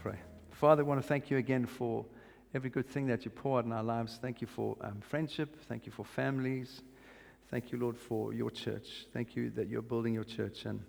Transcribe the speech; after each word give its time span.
pray. 0.00 0.18
Father, 0.52 0.82
I 0.82 0.86
want 0.86 1.02
to 1.02 1.06
thank 1.06 1.30
you 1.30 1.36
again 1.36 1.66
for 1.66 2.06
every 2.54 2.70
good 2.70 2.88
thing 2.88 3.06
that 3.08 3.26
you 3.26 3.30
pour 3.30 3.58
out 3.58 3.66
in 3.66 3.72
our 3.72 3.82
lives. 3.82 4.18
Thank 4.20 4.40
you 4.40 4.46
for 4.46 4.74
um, 4.80 5.02
friendship. 5.02 5.62
Thank 5.68 5.84
you 5.84 5.92
for 5.92 6.06
families. 6.06 6.80
Thank 7.50 7.70
you, 7.70 7.78
Lord, 7.78 7.98
for 7.98 8.32
your 8.32 8.50
church. 8.50 9.06
Thank 9.12 9.36
you 9.36 9.50
that 9.50 9.68
you're 9.68 9.82
building 9.82 10.14
your 10.14 10.24
church. 10.24 10.64
And 10.64 10.80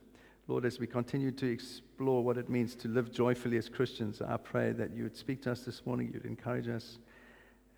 Lord, 0.48 0.64
as 0.64 0.80
we 0.80 0.88
continue 0.88 1.32
to 1.32 1.46
explore 1.46 2.24
what 2.24 2.38
it 2.38 2.50
means 2.50 2.74
to 2.76 2.88
live 2.88 3.12
joyfully 3.12 3.58
as 3.58 3.68
Christians, 3.68 4.22
I 4.22 4.38
pray 4.38 4.72
that 4.72 4.96
you 4.96 5.04
would 5.04 5.18
speak 5.18 5.42
to 5.44 5.52
us 5.52 5.66
this 5.66 5.86
morning, 5.86 6.12
you'd 6.14 6.26
encourage 6.26 6.70
us, 6.70 7.00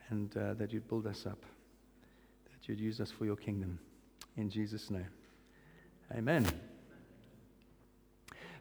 and 0.09 0.35
uh, 0.37 0.53
that 0.53 0.71
you'd 0.71 0.87
build 0.87 1.07
us 1.07 1.25
up, 1.25 1.43
that 2.51 2.69
you'd 2.69 2.79
use 2.79 3.01
us 3.01 3.09
for 3.09 3.25
your 3.25 3.37
kingdom. 3.37 3.79
In 4.37 4.51
Jesus' 4.51 4.91
name. 4.91 5.07
Amen. 6.15 6.45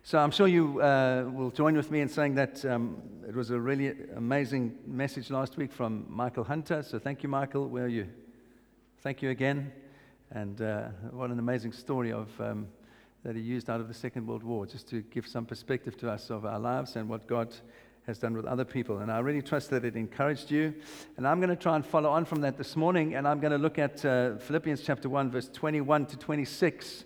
So 0.05 0.19
I'm 0.19 0.33
sure 0.33 0.49
you 0.49 0.81
uh, 0.81 1.31
will 1.33 1.53
join 1.53 1.77
with 1.77 1.93
me 1.93 2.01
in 2.01 2.09
saying 2.09 2.35
that 2.35 2.65
um, 2.65 3.01
it 3.29 3.37
was 3.37 3.51
a 3.51 3.61
really 3.61 3.95
amazing 4.17 4.77
message 4.85 5.31
last 5.31 5.57
week 5.57 5.71
from 5.71 6.07
Michael 6.09 6.43
Hunter. 6.43 6.83
So 6.83 6.99
thank 6.99 7.23
you, 7.23 7.29
Michael. 7.29 7.69
Where 7.69 7.85
are 7.85 7.89
you? 7.89 8.09
Thank 9.03 9.23
you 9.23 9.31
again. 9.31 9.71
And 10.33 10.61
uh, 10.61 10.89
what 11.13 11.31
an 11.31 11.39
amazing 11.39 11.71
story 11.71 12.11
of 12.11 12.29
um, 12.41 12.67
that 13.23 13.37
he 13.37 13.43
used 13.43 13.71
out 13.71 13.81
of 13.81 13.87
the 13.87 13.95
Second 13.95 14.27
World 14.27 14.43
War, 14.43 14.67
just 14.67 14.89
to 14.89 15.03
give 15.03 15.25
some 15.29 15.47
perspective 15.47 15.97
to 15.99 16.11
us 16.11 16.31
of 16.31 16.45
our 16.45 16.59
lives 16.59 16.97
and 16.97 17.09
what 17.09 17.29
God 17.29 17.55
has 18.09 18.19
done 18.19 18.37
with 18.37 18.45
other 18.45 18.65
people. 18.65 18.99
And 18.99 19.13
I 19.13 19.21
really 19.21 19.41
trust 19.41 19.71
that 19.71 19.85
it 19.85 19.95
encouraged 19.95 20.51
you. 20.51 20.75
And 21.17 21.29
I'm 21.29 21.39
going 21.39 21.51
to 21.51 21.55
try 21.57 21.77
and 21.77 21.87
follow 21.87 22.11
on 22.11 22.25
from 22.25 22.41
that 22.41 22.59
this 22.59 22.75
morning. 22.75 23.15
And 23.15 23.29
I'm 23.29 23.39
going 23.39 23.53
to 23.53 23.59
look 23.59 23.79
at 23.79 24.05
uh, 24.05 24.35
Philippians 24.39 24.83
chapter 24.83 25.09
1, 25.09 25.31
verse 25.31 25.49
21 25.53 26.07
to 26.07 26.17
26. 26.17 27.05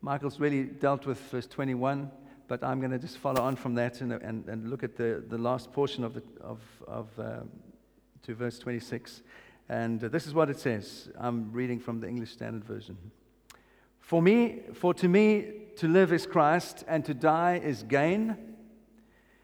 Michael's 0.00 0.40
really 0.40 0.62
dealt 0.62 1.04
with 1.04 1.20
verse 1.30 1.46
21 1.46 2.10
but 2.48 2.64
I'm 2.64 2.80
going 2.80 2.90
to 2.90 2.98
just 2.98 3.18
follow 3.18 3.42
on 3.42 3.56
from 3.56 3.74
that 3.74 4.00
and, 4.00 4.12
and, 4.12 4.48
and 4.48 4.70
look 4.70 4.82
at 4.82 4.96
the, 4.96 5.22
the 5.28 5.36
last 5.36 5.70
portion 5.70 6.02
of, 6.02 6.14
the, 6.14 6.22
of, 6.40 6.60
of 6.86 7.06
uh, 7.18 7.40
to 8.22 8.34
verse 8.34 8.58
26. 8.58 9.22
And 9.68 10.00
this 10.00 10.26
is 10.26 10.32
what 10.32 10.48
it 10.48 10.58
says. 10.58 11.10
I'm 11.18 11.52
reading 11.52 11.78
from 11.78 12.00
the 12.00 12.08
English 12.08 12.32
Standard 12.32 12.64
Version. 12.64 12.96
For 14.00 14.22
me, 14.22 14.60
for 14.72 14.94
to 14.94 15.08
me 15.08 15.52
to 15.76 15.86
live 15.86 16.10
is 16.10 16.26
Christ, 16.26 16.84
and 16.88 17.04
to 17.04 17.12
die 17.12 17.60
is 17.62 17.82
gain. 17.82 18.36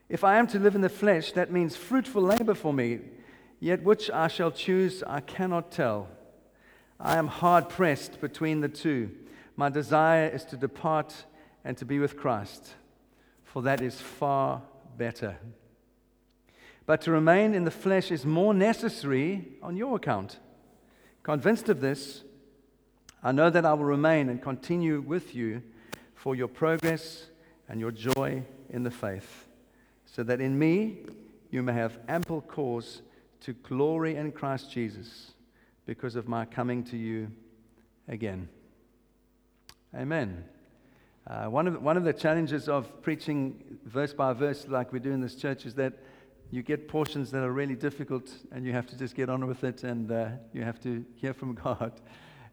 If 0.08 0.24
I 0.24 0.38
am 0.38 0.46
to 0.48 0.58
live 0.58 0.74
in 0.74 0.80
the 0.80 0.88
flesh, 0.88 1.32
that 1.32 1.52
means 1.52 1.76
fruitful 1.76 2.22
labor 2.22 2.54
for 2.54 2.72
me. 2.72 3.00
Yet 3.60 3.82
which 3.82 4.10
I 4.10 4.28
shall 4.28 4.50
choose, 4.50 5.02
I 5.06 5.20
cannot 5.20 5.70
tell. 5.70 6.08
I 6.98 7.18
am 7.18 7.26
hard 7.26 7.68
pressed 7.68 8.20
between 8.22 8.62
the 8.62 8.68
two. 8.68 9.10
My 9.56 9.68
desire 9.68 10.28
is 10.28 10.44
to 10.46 10.56
depart 10.56 11.26
and 11.64 11.76
to 11.76 11.84
be 11.84 11.98
with 11.98 12.16
Christ 12.16 12.74
for 13.54 13.62
that 13.62 13.80
is 13.80 14.00
far 14.00 14.60
better. 14.98 15.36
But 16.86 17.00
to 17.02 17.12
remain 17.12 17.54
in 17.54 17.62
the 17.62 17.70
flesh 17.70 18.10
is 18.10 18.26
more 18.26 18.52
necessary 18.52 19.46
on 19.62 19.76
your 19.76 19.94
account. 19.94 20.40
Convinced 21.22 21.68
of 21.68 21.80
this, 21.80 22.24
I 23.22 23.30
know 23.30 23.50
that 23.50 23.64
I 23.64 23.72
will 23.74 23.84
remain 23.84 24.28
and 24.28 24.42
continue 24.42 25.00
with 25.00 25.36
you 25.36 25.62
for 26.16 26.34
your 26.34 26.48
progress 26.48 27.26
and 27.68 27.78
your 27.78 27.92
joy 27.92 28.42
in 28.70 28.82
the 28.82 28.90
faith, 28.90 29.46
so 30.04 30.24
that 30.24 30.40
in 30.40 30.58
me 30.58 31.06
you 31.52 31.62
may 31.62 31.74
have 31.74 32.00
ample 32.08 32.40
cause 32.40 33.02
to 33.42 33.52
glory 33.52 34.16
in 34.16 34.32
Christ 34.32 34.72
Jesus 34.72 35.30
because 35.86 36.16
of 36.16 36.26
my 36.26 36.44
coming 36.44 36.82
to 36.86 36.96
you 36.96 37.30
again. 38.08 38.48
Amen. 39.94 40.44
Uh, 41.26 41.46
one, 41.46 41.66
of, 41.66 41.80
one 41.82 41.96
of 41.96 42.04
the 42.04 42.12
challenges 42.12 42.68
of 42.68 43.00
preaching 43.00 43.78
verse 43.86 44.12
by 44.12 44.32
verse, 44.34 44.66
like 44.68 44.92
we 44.92 44.98
do 44.98 45.10
in 45.10 45.22
this 45.22 45.34
church, 45.34 45.64
is 45.64 45.74
that 45.74 45.94
you 46.50 46.62
get 46.62 46.86
portions 46.86 47.30
that 47.30 47.42
are 47.42 47.50
really 47.50 47.74
difficult 47.74 48.30
and 48.52 48.66
you 48.66 48.72
have 48.72 48.86
to 48.86 48.96
just 48.96 49.14
get 49.14 49.30
on 49.30 49.46
with 49.46 49.64
it 49.64 49.84
and 49.84 50.12
uh, 50.12 50.28
you 50.52 50.62
have 50.62 50.78
to 50.80 51.02
hear 51.14 51.32
from 51.32 51.54
God 51.64 51.92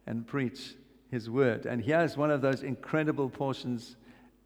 and 0.08 0.26
preach 0.26 0.76
His 1.09 1.30
word. 1.30 1.66
And 1.66 1.84
here's 1.84 2.16
one 2.16 2.32
of 2.32 2.42
those 2.42 2.64
incredible 2.64 3.30
portions 3.30 3.98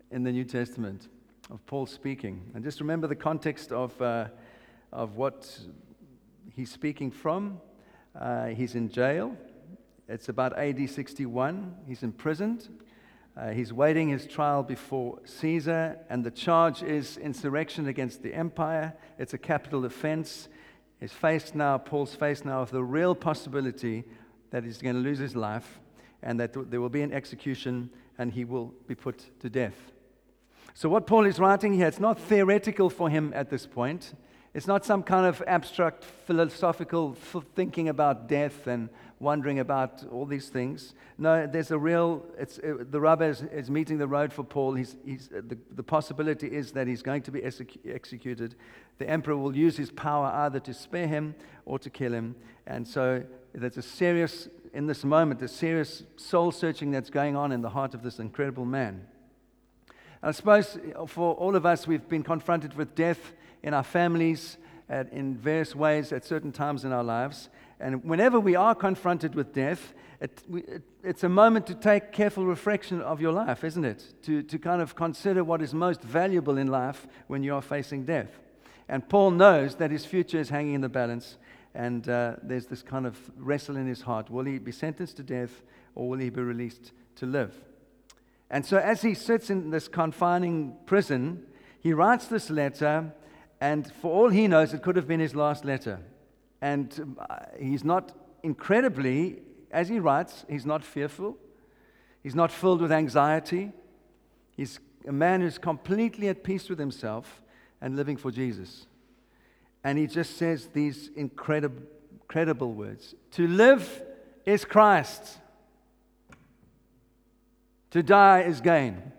in 0.10 0.24
the 0.24 0.32
New 0.32 0.44
Testament 0.44 1.08
of 1.52 1.64
Paul 1.68 1.86
speaking. 1.86 2.50
And 2.56 2.64
just 2.64 2.80
remember 2.80 3.06
the 3.06 3.16
context 3.16 3.72
of, 3.72 4.00
uh, 4.02 4.30
of 4.92 5.18
what 5.18 5.60
he's 6.56 6.72
speaking 6.72 7.12
from. 7.12 7.62
Uh, 8.20 8.48
he's 8.48 8.74
in 8.74 8.90
jail. 8.90 9.38
It's 10.08 10.30
about 10.30 10.58
AD 10.58 10.90
61. 10.90 11.76
He's 11.88 12.02
imprisoned. 12.02 12.70
Uh, 13.38 13.50
he's 13.50 13.74
waiting 13.74 14.08
his 14.08 14.26
trial 14.26 14.64
before 14.64 15.20
Caesar, 15.26 15.98
and 16.10 16.24
the 16.24 16.32
charge 16.32 16.82
is 16.82 17.18
insurrection 17.18 17.88
against 17.88 18.24
the 18.24 18.34
empire. 18.34 18.94
It's 19.20 19.34
a 19.34 19.38
capital 19.38 19.84
offense. 19.84 20.48
He's 21.02 21.12
faced 21.12 21.54
now, 21.54 21.78
Paul's 21.78 22.16
faced 22.16 22.46
now, 22.46 22.62
with 22.62 22.72
the 22.72 22.84
real 22.84 23.14
possibility 23.14 24.06
that 24.52 24.64
he's 24.64 24.82
going 24.82 24.96
to 24.96 25.02
lose 25.02 25.20
his 25.20 25.36
life 25.36 25.82
and 26.24 26.40
that 26.40 26.72
there 26.72 26.80
will 26.80 26.90
be 26.90 27.02
an 27.02 27.12
execution 27.12 27.90
and 28.18 28.32
he 28.32 28.46
will 28.46 28.74
be 28.88 28.96
put 28.96 29.26
to 29.42 29.50
death. 29.50 29.92
So, 30.74 30.88
what 30.88 31.06
Paul 31.06 31.26
is 31.26 31.38
writing 31.38 31.74
here, 31.74 31.88
it's 31.88 32.00
not 32.00 32.18
theoretical 32.18 32.90
for 32.90 33.10
him 33.10 33.34
at 33.36 33.50
this 33.50 33.66
point. 33.66 34.14
It's 34.54 34.68
not 34.68 34.86
some 34.86 35.04
kind 35.04 35.26
of 35.26 35.44
abstract 35.46 36.06
philosophical 36.06 37.14
thinking 37.56 37.90
about 37.90 38.30
death 38.30 38.68
and 38.68 38.90
wondering 39.20 39.60
about 39.60 40.04
all 40.12 40.26
these 40.26 40.50
things. 40.50 40.94
No, 41.18 41.48
there's 41.48 41.72
a 41.72 41.78
real, 41.78 42.26
it's, 42.38 42.58
it, 42.60 42.92
the 42.92 43.00
rubber 43.00 43.30
is, 43.30 43.44
is, 43.44 43.70
meeting 43.70 43.98
the 43.98 44.08
road 44.08 44.34
for 44.34 44.44
Paul. 44.44 44.74
He's, 44.74 44.96
he's, 45.06 45.30
uh, 45.36 45.42
the, 45.48 45.58
the 45.72 45.84
possibility 45.84 46.48
is 46.48 46.74
that 46.74 46.88
he's 46.88 47.02
going 47.02 47.22
to 47.24 47.32
be 47.32 47.42
execu- 47.42 47.94
executed. 47.94 48.56
The 48.98 49.10
emperor 49.10 49.38
will 49.38 49.56
use 49.56 49.78
his 49.78 49.92
power 49.92 50.28
either 50.28 50.60
to 50.62 50.74
spare 50.74 51.08
him 51.08 51.36
or 51.66 51.80
to 51.80 51.90
kill 51.90 52.14
him. 52.14 52.36
And 52.68 52.88
so 52.88 53.24
there's 53.54 53.78
a 53.78 53.82
serious, 53.82 54.50
in 54.74 54.88
this 54.88 55.06
moment, 55.06 55.42
a 55.42 55.48
serious 55.48 56.04
soul 56.18 56.52
searching 56.52 56.92
that's 56.92 57.10
going 57.10 57.36
on 57.36 57.52
in 57.52 57.62
the 57.62 57.70
heart 57.70 57.94
of 57.94 58.04
this 58.04 58.20
incredible 58.20 58.66
man. 58.66 59.08
I 60.22 60.32
suppose 60.32 60.78
for 61.08 61.36
all 61.36 61.56
of 61.56 61.66
us, 61.66 61.88
we've 61.88 62.08
been 62.10 62.24
confronted 62.24 62.74
with 62.74 62.96
death 62.96 63.34
in 63.64 63.74
our 63.74 63.84
families, 63.84 64.58
at, 64.90 65.12
in 65.12 65.36
various 65.36 65.76
ways 65.76 66.12
at 66.12 66.26
certain 66.26 66.52
times 66.52 66.86
in 66.86 66.92
our 66.92 67.04
lives. 67.04 67.50
And 67.80 68.04
whenever 68.04 68.40
we 68.40 68.56
are 68.56 68.74
confronted 68.76 69.36
with 69.36 69.54
death, 69.54 69.94
it, 70.22 70.42
it, 70.52 70.84
it's 71.04 71.24
a 71.24 71.30
moment 71.30 71.68
to 71.68 71.76
take 71.76 72.12
careful 72.12 72.46
reflection 72.46 73.02
of 73.02 73.20
your 73.20 73.34
life, 73.34 73.64
isn't 73.64 73.84
it? 73.84 74.14
To, 74.24 74.42
to 74.44 74.58
kind 74.58 74.82
of 74.82 74.96
consider 74.96 75.44
what 75.44 75.62
is 75.62 75.74
most 75.74 76.02
valuable 76.02 76.58
in 76.58 76.68
life 76.68 77.06
when 77.28 77.44
you 77.44 77.54
are 77.54 77.62
facing 77.62 78.06
death. 78.06 78.40
And 78.88 79.08
Paul 79.08 79.32
knows 79.32 79.76
that 79.76 79.92
his 79.92 80.06
future 80.06 80.40
is 80.40 80.50
hanging 80.50 80.76
in 80.76 80.82
the 80.82 80.90
balance, 80.90 81.38
and 81.74 82.08
uh, 82.08 82.36
there's 82.42 82.68
this 82.68 82.82
kind 82.82 83.06
of 83.06 83.18
wrestle 83.38 83.76
in 83.76 83.88
his 83.88 84.02
heart. 84.02 84.30
Will 84.30 84.46
he 84.46 84.58
be 84.58 84.72
sentenced 84.72 85.18
to 85.18 85.24
death, 85.24 85.64
or 85.96 86.08
will 86.08 86.20
he 86.20 86.30
be 86.30 86.42
released 86.42 86.92
to 87.16 87.26
live? 87.26 87.54
And 88.50 88.66
so, 88.66 88.78
as 88.78 89.02
he 89.02 89.16
sits 89.16 89.50
in 89.50 89.72
this 89.72 89.88
confining 89.88 90.78
prison, 90.86 91.46
he 91.80 91.94
writes 91.94 92.28
this 92.28 92.50
letter 92.50 93.12
and 93.62 93.92
for 94.02 94.12
all 94.12 94.30
he 94.30 94.48
knows, 94.48 94.74
it 94.74 94.82
could 94.82 94.96
have 94.96 95.08
been 95.08 95.20
his 95.20 95.36
last 95.36 95.66
letter. 95.66 96.00
And 96.62 97.18
uh, 97.20 97.38
he's 97.60 97.84
not 97.84 98.14
incredibly, 98.44 99.42
as 99.72 99.90
he 99.90 100.00
writes, 100.00 100.46
he's 100.50 100.66
not 100.66 100.84
fearful. 100.84 101.38
He's 102.24 102.36
not 102.36 102.52
filled 102.52 102.82
with 102.82 102.92
anxiety. 102.92 103.72
He's 104.56 104.80
a 105.08 105.12
man 105.12 105.42
who's 105.42 105.58
completely 105.58 106.28
at 106.28 106.44
peace 106.44 106.70
with 106.70 106.80
himself 106.80 107.42
and 107.82 107.96
living 107.96 108.18
for 108.18 108.32
Jesus. 108.32 108.88
And 109.84 110.00
he 110.00 110.08
just 110.08 110.38
says 110.38 110.70
these 110.74 111.12
incredible, 111.16 111.84
incredible 112.12 112.74
words 112.74 113.14
To 113.32 113.48
live 113.48 114.02
is 114.46 114.66
Christ, 114.66 115.38
to 117.92 118.02
die 118.02 118.42
is 118.42 118.62
gain. 118.62 119.12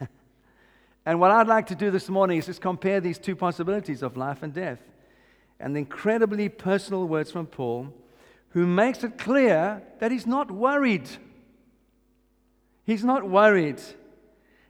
And 1.04 1.20
what 1.20 1.30
I'd 1.30 1.48
like 1.48 1.66
to 1.68 1.74
do 1.74 1.90
this 1.90 2.10
morning 2.10 2.36
is 2.36 2.46
just 2.46 2.60
compare 2.60 3.00
these 3.00 3.18
two 3.18 3.34
possibilities 3.34 4.02
of 4.02 4.16
life 4.18 4.42
and 4.42 4.52
death. 4.52 4.78
And 5.60 5.74
the 5.74 5.80
incredibly 5.80 6.48
personal 6.48 7.06
words 7.06 7.32
from 7.32 7.46
Paul, 7.46 7.92
who 8.50 8.66
makes 8.66 9.02
it 9.04 9.18
clear 9.18 9.82
that 9.98 10.10
he's 10.10 10.26
not 10.26 10.50
worried. 10.50 11.08
He's 12.84 13.04
not 13.04 13.28
worried. 13.28 13.80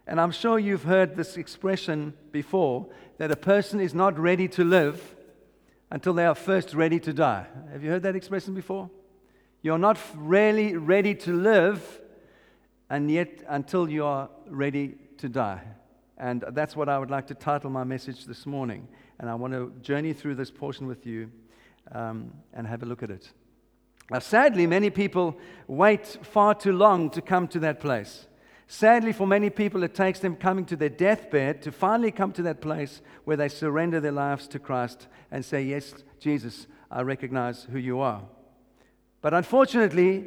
And 0.06 0.20
I'm 0.20 0.30
sure 0.32 0.58
you've 0.58 0.84
heard 0.84 1.16
this 1.16 1.36
expression 1.36 2.14
before 2.32 2.86
that 3.18 3.30
a 3.30 3.36
person 3.36 3.80
is 3.80 3.94
not 3.94 4.18
ready 4.18 4.48
to 4.48 4.64
live 4.64 5.16
until 5.90 6.14
they 6.14 6.24
are 6.24 6.34
first 6.34 6.74
ready 6.74 6.98
to 7.00 7.12
die. 7.12 7.46
Have 7.72 7.84
you 7.84 7.90
heard 7.90 8.02
that 8.02 8.16
expression 8.16 8.54
before? 8.54 8.90
You're 9.62 9.78
not 9.78 9.98
really 10.14 10.76
ready 10.76 11.14
to 11.16 11.32
live 11.32 12.00
and 12.90 13.10
yet 13.10 13.42
until 13.48 13.88
you 13.88 14.04
are 14.04 14.30
ready 14.48 14.96
to 15.18 15.28
die. 15.28 15.62
And 16.16 16.44
that's 16.50 16.74
what 16.74 16.88
I 16.88 16.98
would 16.98 17.10
like 17.10 17.26
to 17.28 17.34
title 17.34 17.70
my 17.70 17.84
message 17.84 18.24
this 18.24 18.46
morning. 18.46 18.88
And 19.20 19.28
I 19.28 19.34
want 19.34 19.52
to 19.52 19.72
journey 19.82 20.12
through 20.12 20.36
this 20.36 20.50
portion 20.50 20.86
with 20.86 21.06
you 21.06 21.30
um, 21.92 22.32
and 22.52 22.66
have 22.66 22.82
a 22.82 22.86
look 22.86 23.02
at 23.02 23.10
it. 23.10 23.30
Now, 24.10 24.20
sadly, 24.20 24.66
many 24.66 24.90
people 24.90 25.36
wait 25.66 26.06
far 26.22 26.54
too 26.54 26.72
long 26.72 27.10
to 27.10 27.20
come 27.20 27.46
to 27.48 27.58
that 27.60 27.80
place. 27.80 28.26
Sadly, 28.66 29.12
for 29.12 29.26
many 29.26 29.50
people, 29.50 29.82
it 29.82 29.94
takes 29.94 30.20
them 30.20 30.36
coming 30.36 30.64
to 30.66 30.76
their 30.76 30.88
deathbed 30.88 31.62
to 31.62 31.72
finally 31.72 32.10
come 32.10 32.32
to 32.32 32.42
that 32.42 32.60
place 32.60 33.00
where 33.24 33.36
they 33.36 33.48
surrender 33.48 33.98
their 33.98 34.12
lives 34.12 34.46
to 34.48 34.58
Christ 34.58 35.08
and 35.30 35.44
say, 35.44 35.62
Yes, 35.62 35.94
Jesus, 36.20 36.66
I 36.90 37.02
recognize 37.02 37.64
who 37.64 37.78
you 37.78 38.00
are. 38.00 38.22
But 39.20 39.34
unfortunately, 39.34 40.26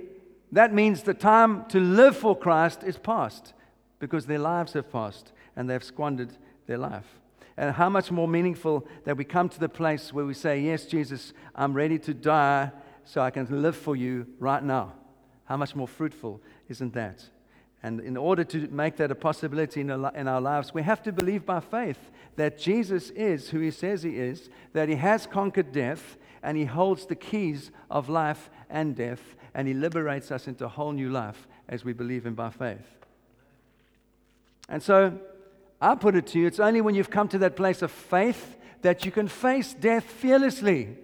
that 0.51 0.73
means 0.73 1.03
the 1.03 1.13
time 1.13 1.65
to 1.65 1.79
live 1.79 2.17
for 2.17 2.35
Christ 2.35 2.83
is 2.83 2.97
past 2.97 3.53
because 3.99 4.25
their 4.25 4.39
lives 4.39 4.73
have 4.73 4.91
passed 4.91 5.31
and 5.55 5.69
they've 5.69 5.83
squandered 5.83 6.35
their 6.65 6.77
life. 6.77 7.20
And 7.57 7.75
how 7.75 7.89
much 7.89 8.11
more 8.11 8.27
meaningful 8.27 8.87
that 9.03 9.17
we 9.17 9.23
come 9.23 9.49
to 9.49 9.59
the 9.59 9.69
place 9.69 10.13
where 10.13 10.25
we 10.25 10.33
say, 10.33 10.59
Yes, 10.61 10.85
Jesus, 10.85 11.33
I'm 11.55 11.73
ready 11.73 11.99
to 11.99 12.13
die 12.13 12.71
so 13.03 13.21
I 13.21 13.29
can 13.29 13.61
live 13.61 13.75
for 13.75 13.95
you 13.95 14.27
right 14.39 14.63
now. 14.63 14.93
How 15.45 15.57
much 15.57 15.75
more 15.75 15.87
fruitful 15.87 16.41
isn't 16.69 16.93
that? 16.93 17.23
And 17.83 17.99
in 17.99 18.15
order 18.15 18.43
to 18.45 18.67
make 18.67 18.95
that 18.97 19.11
a 19.11 19.15
possibility 19.15 19.81
in 19.81 19.89
our 19.89 20.41
lives, 20.41 20.73
we 20.73 20.83
have 20.83 21.01
to 21.03 21.11
believe 21.11 21.45
by 21.45 21.59
faith 21.59 22.11
that 22.35 22.57
Jesus 22.57 23.09
is 23.11 23.49
who 23.49 23.59
he 23.59 23.71
says 23.71 24.03
he 24.03 24.17
is, 24.17 24.49
that 24.73 24.87
he 24.87 24.95
has 24.95 25.25
conquered 25.27 25.71
death, 25.71 26.17
and 26.43 26.57
he 26.57 26.65
holds 26.65 27.05
the 27.05 27.15
keys 27.15 27.71
of 27.89 28.07
life 28.07 28.49
and 28.69 28.95
death, 28.95 29.35
and 29.53 29.67
he 29.67 29.73
liberates 29.73 30.31
us 30.31 30.47
into 30.47 30.65
a 30.65 30.69
whole 30.69 30.91
new 30.91 31.09
life 31.09 31.47
as 31.67 31.83
we 31.83 31.93
believe 31.93 32.25
him 32.25 32.35
by 32.35 32.49
faith. 32.49 33.05
And 34.69 34.81
so 34.81 35.19
I 35.81 35.95
put 35.95 36.15
it 36.15 36.27
to 36.27 36.39
you 36.39 36.47
it's 36.47 36.59
only 36.59 36.79
when 36.79 36.95
you've 36.95 37.09
come 37.09 37.27
to 37.29 37.39
that 37.39 37.55
place 37.55 37.81
of 37.81 37.91
faith 37.91 38.55
that 38.83 39.05
you 39.05 39.11
can 39.11 39.27
face 39.27 39.73
death 39.73 40.03
fearlessly. 40.03 40.95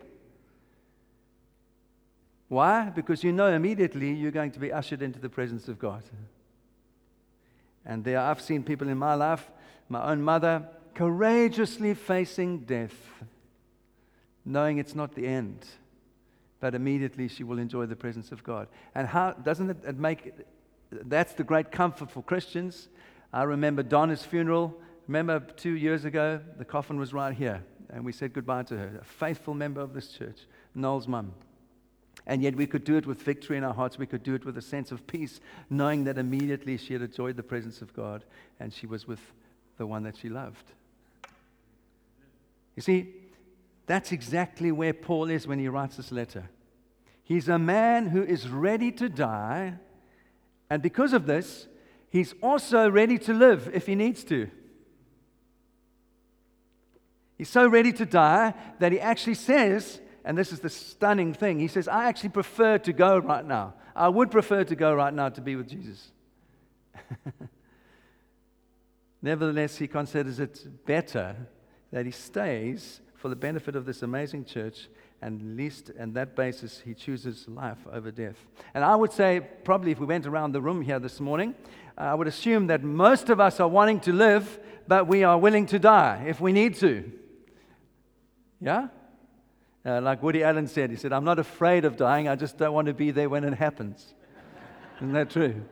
Why? 2.47 2.89
Because 2.89 3.23
you 3.23 3.33
know 3.33 3.47
immediately 3.47 4.13
you're 4.13 4.31
going 4.31 4.51
to 4.51 4.59
be 4.59 4.71
ushered 4.71 5.01
into 5.01 5.19
the 5.19 5.29
presence 5.29 5.67
of 5.67 5.79
God. 5.79 6.03
And 7.85 8.03
there 8.03 8.19
I've 8.19 8.41
seen 8.41 8.63
people 8.63 8.87
in 8.87 8.97
my 8.97 9.15
life, 9.15 9.49
my 9.89 10.11
own 10.11 10.21
mother, 10.21 10.67
courageously 10.93 11.93
facing 11.93 12.59
death, 12.59 12.95
knowing 14.45 14.77
it's 14.77 14.95
not 14.95 15.13
the 15.13 15.27
end, 15.27 15.65
but 16.59 16.73
immediately 16.73 17.27
she 17.27 17.43
will 17.43 17.59
enjoy 17.59 17.85
the 17.85 17.95
presence 17.95 18.31
of 18.31 18.43
God. 18.43 18.67
And 18.95 19.07
how 19.07 19.31
doesn't 19.31 19.69
it 19.69 19.97
make 19.97 20.33
that's 20.89 21.33
the 21.33 21.43
great 21.43 21.71
comfort 21.71 22.09
for 22.09 22.23
Christians? 22.23 22.87
I 23.31 23.43
remember 23.43 23.83
Donna's 23.83 24.23
funeral. 24.23 24.75
Remember 25.07 25.39
two 25.39 25.73
years 25.73 26.05
ago, 26.05 26.41
the 26.57 26.65
coffin 26.65 26.99
was 26.99 27.13
right 27.13 27.35
here, 27.35 27.63
and 27.89 28.03
we 28.03 28.11
said 28.11 28.33
goodbye 28.33 28.63
to 28.63 28.77
her, 28.77 28.99
a 29.01 29.05
faithful 29.05 29.53
member 29.53 29.81
of 29.81 29.93
this 29.93 30.09
church, 30.09 30.39
Noel's 30.75 31.07
mum. 31.07 31.33
And 32.25 32.41
yet 32.41 32.55
we 32.55 32.67
could 32.67 32.83
do 32.83 32.97
it 32.97 33.05
with 33.05 33.21
victory 33.21 33.57
in 33.57 33.63
our 33.63 33.73
hearts. 33.73 33.97
We 33.97 34.05
could 34.05 34.21
do 34.21 34.35
it 34.35 34.43
with 34.43 34.57
a 34.57 34.61
sense 34.61 34.91
of 34.91 35.07
peace, 35.07 35.39
knowing 35.69 36.03
that 36.03 36.17
immediately 36.17 36.75
she 36.75 36.91
had 36.91 37.01
enjoyed 37.01 37.37
the 37.37 37.43
presence 37.43 37.81
of 37.81 37.93
God 37.93 38.25
and 38.59 38.73
she 38.73 38.85
was 38.85 39.07
with 39.07 39.21
the 39.77 39.87
one 39.87 40.03
that 40.03 40.17
she 40.17 40.27
loved. 40.27 40.65
You 42.75 42.81
see, 42.81 43.13
that's 43.85 44.11
exactly 44.11 44.71
where 44.71 44.93
Paul 44.93 45.29
is 45.29 45.47
when 45.47 45.57
he 45.57 45.69
writes 45.69 45.95
this 45.95 46.11
letter. 46.11 46.49
He's 47.23 47.47
a 47.47 47.57
man 47.57 48.07
who 48.07 48.23
is 48.23 48.49
ready 48.49 48.91
to 48.93 49.09
die, 49.09 49.75
and 50.69 50.81
because 50.81 51.13
of 51.13 51.25
this, 51.25 51.67
he's 52.09 52.33
also 52.41 52.89
ready 52.89 53.17
to 53.19 53.33
live 53.33 53.69
if 53.73 53.85
he 53.85 53.95
needs 53.95 54.23
to. 54.25 54.49
He's 57.37 57.49
so 57.49 57.67
ready 57.67 57.93
to 57.93 58.05
die 58.05 58.53
that 58.79 58.91
he 58.91 58.99
actually 58.99 59.35
says, 59.35 59.99
and 60.25 60.37
this 60.37 60.51
is 60.51 60.59
the 60.59 60.69
stunning 60.69 61.33
thing. 61.33 61.59
He 61.59 61.67
says, 61.67 61.87
I 61.87 62.05
actually 62.05 62.29
prefer 62.29 62.79
to 62.79 62.93
go 62.93 63.19
right 63.19 63.45
now. 63.45 63.75
I 63.95 64.09
would 64.09 64.31
prefer 64.31 64.63
to 64.63 64.75
go 64.75 64.93
right 64.93 65.13
now 65.13 65.29
to 65.29 65.41
be 65.41 65.55
with 65.55 65.69
Jesus. 65.69 66.11
Nevertheless, 69.21 69.77
he 69.77 69.87
considers 69.87 70.39
it 70.39 70.85
better 70.85 71.35
that 71.91 72.05
he 72.05 72.11
stays 72.11 73.01
for 73.15 73.29
the 73.29 73.35
benefit 73.35 73.75
of 73.75 73.85
this 73.85 74.03
amazing 74.03 74.45
church, 74.45 74.89
and 75.21 75.57
least 75.57 75.89
and 75.97 76.13
that 76.13 76.35
basis 76.35 76.81
he 76.85 76.93
chooses 76.93 77.47
life 77.47 77.79
over 77.91 78.11
death. 78.11 78.35
And 78.75 78.83
I 78.83 78.95
would 78.95 79.11
say, 79.11 79.41
probably 79.63 79.91
if 79.91 79.99
we 79.99 80.05
went 80.05 80.27
around 80.27 80.51
the 80.51 80.61
room 80.61 80.81
here 80.81 80.99
this 80.99 81.19
morning, 81.19 81.55
I 81.97 82.13
would 82.13 82.27
assume 82.27 82.67
that 82.67 82.83
most 82.83 83.29
of 83.29 83.39
us 83.39 83.59
are 83.59 83.67
wanting 83.67 83.99
to 84.01 84.13
live, 84.13 84.59
but 84.87 85.07
we 85.07 85.23
are 85.23 85.37
willing 85.37 85.65
to 85.67 85.79
die 85.79 86.25
if 86.27 86.39
we 86.39 86.51
need 86.53 86.75
to. 86.75 87.11
Yeah? 88.61 88.89
Uh, 89.85 90.01
like 90.01 90.21
Woody 90.21 90.43
Allen 90.43 90.67
said, 90.67 90.89
he 90.89 90.95
said, 90.95 91.13
I'm 91.13 91.23
not 91.23 91.39
afraid 91.39 91.85
of 91.85 91.97
dying, 91.97 92.27
I 92.27 92.35
just 92.35 92.57
don't 92.57 92.73
want 92.73 92.87
to 92.87 92.93
be 92.93 93.11
there 93.11 93.29
when 93.29 93.43
it 93.43 93.53
happens. 93.53 94.13
Isn't 94.97 95.13
that 95.13 95.29
true? 95.29 95.63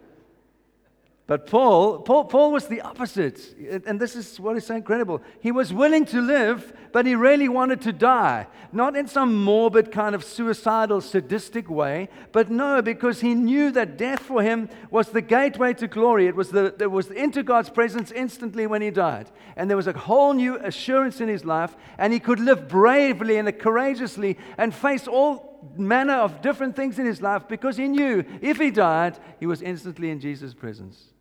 But 1.27 1.47
Paul, 1.47 2.01
Paul, 2.01 2.25
Paul 2.25 2.51
was 2.51 2.67
the 2.67 2.81
opposite. 2.81 3.55
And 3.87 3.99
this 3.99 4.15
is 4.15 4.39
what 4.39 4.57
is 4.57 4.67
so 4.67 4.75
incredible. 4.75 5.23
He 5.39 5.51
was 5.51 5.73
willing 5.73 6.05
to 6.05 6.21
live, 6.21 6.71
but 6.91 7.07
he 7.07 7.15
really 7.15 7.49
wanted 7.49 7.81
to 7.81 7.93
die. 7.93 8.45
Not 8.71 8.95
in 8.95 9.07
some 9.07 9.43
morbid, 9.43 9.91
kind 9.91 10.13
of 10.13 10.23
suicidal, 10.23 11.01
sadistic 11.01 11.67
way, 11.67 12.09
but 12.31 12.51
no, 12.51 12.83
because 12.83 13.21
he 13.21 13.33
knew 13.33 13.71
that 13.71 13.97
death 13.97 14.19
for 14.19 14.43
him 14.43 14.69
was 14.91 15.09
the 15.09 15.21
gateway 15.21 15.73
to 15.73 15.87
glory. 15.87 16.27
It 16.27 16.35
was, 16.35 16.51
the, 16.51 16.75
it 16.79 16.91
was 16.91 17.09
into 17.09 17.41
God's 17.41 17.71
presence 17.71 18.11
instantly 18.11 18.67
when 18.67 18.83
he 18.83 18.91
died. 18.91 19.31
And 19.55 19.67
there 19.67 19.77
was 19.77 19.87
a 19.87 19.93
whole 19.93 20.33
new 20.33 20.57
assurance 20.57 21.21
in 21.21 21.27
his 21.27 21.43
life, 21.43 21.75
and 21.97 22.13
he 22.13 22.19
could 22.19 22.39
live 22.39 22.67
bravely 22.67 23.37
and 23.37 23.57
courageously 23.57 24.37
and 24.59 24.75
face 24.75 25.07
all 25.07 25.55
manner 25.75 26.13
of 26.13 26.43
different 26.43 26.75
things 26.75 26.99
in 26.99 27.07
his 27.07 27.19
life 27.19 27.47
because 27.47 27.77
he 27.77 27.87
knew 27.87 28.23
if 28.41 28.57
he 28.57 28.69
died, 28.69 29.17
he 29.39 29.47
was 29.47 29.63
instantly 29.63 30.11
in 30.11 30.19
Jesus' 30.19 30.53
presence. 30.53 31.14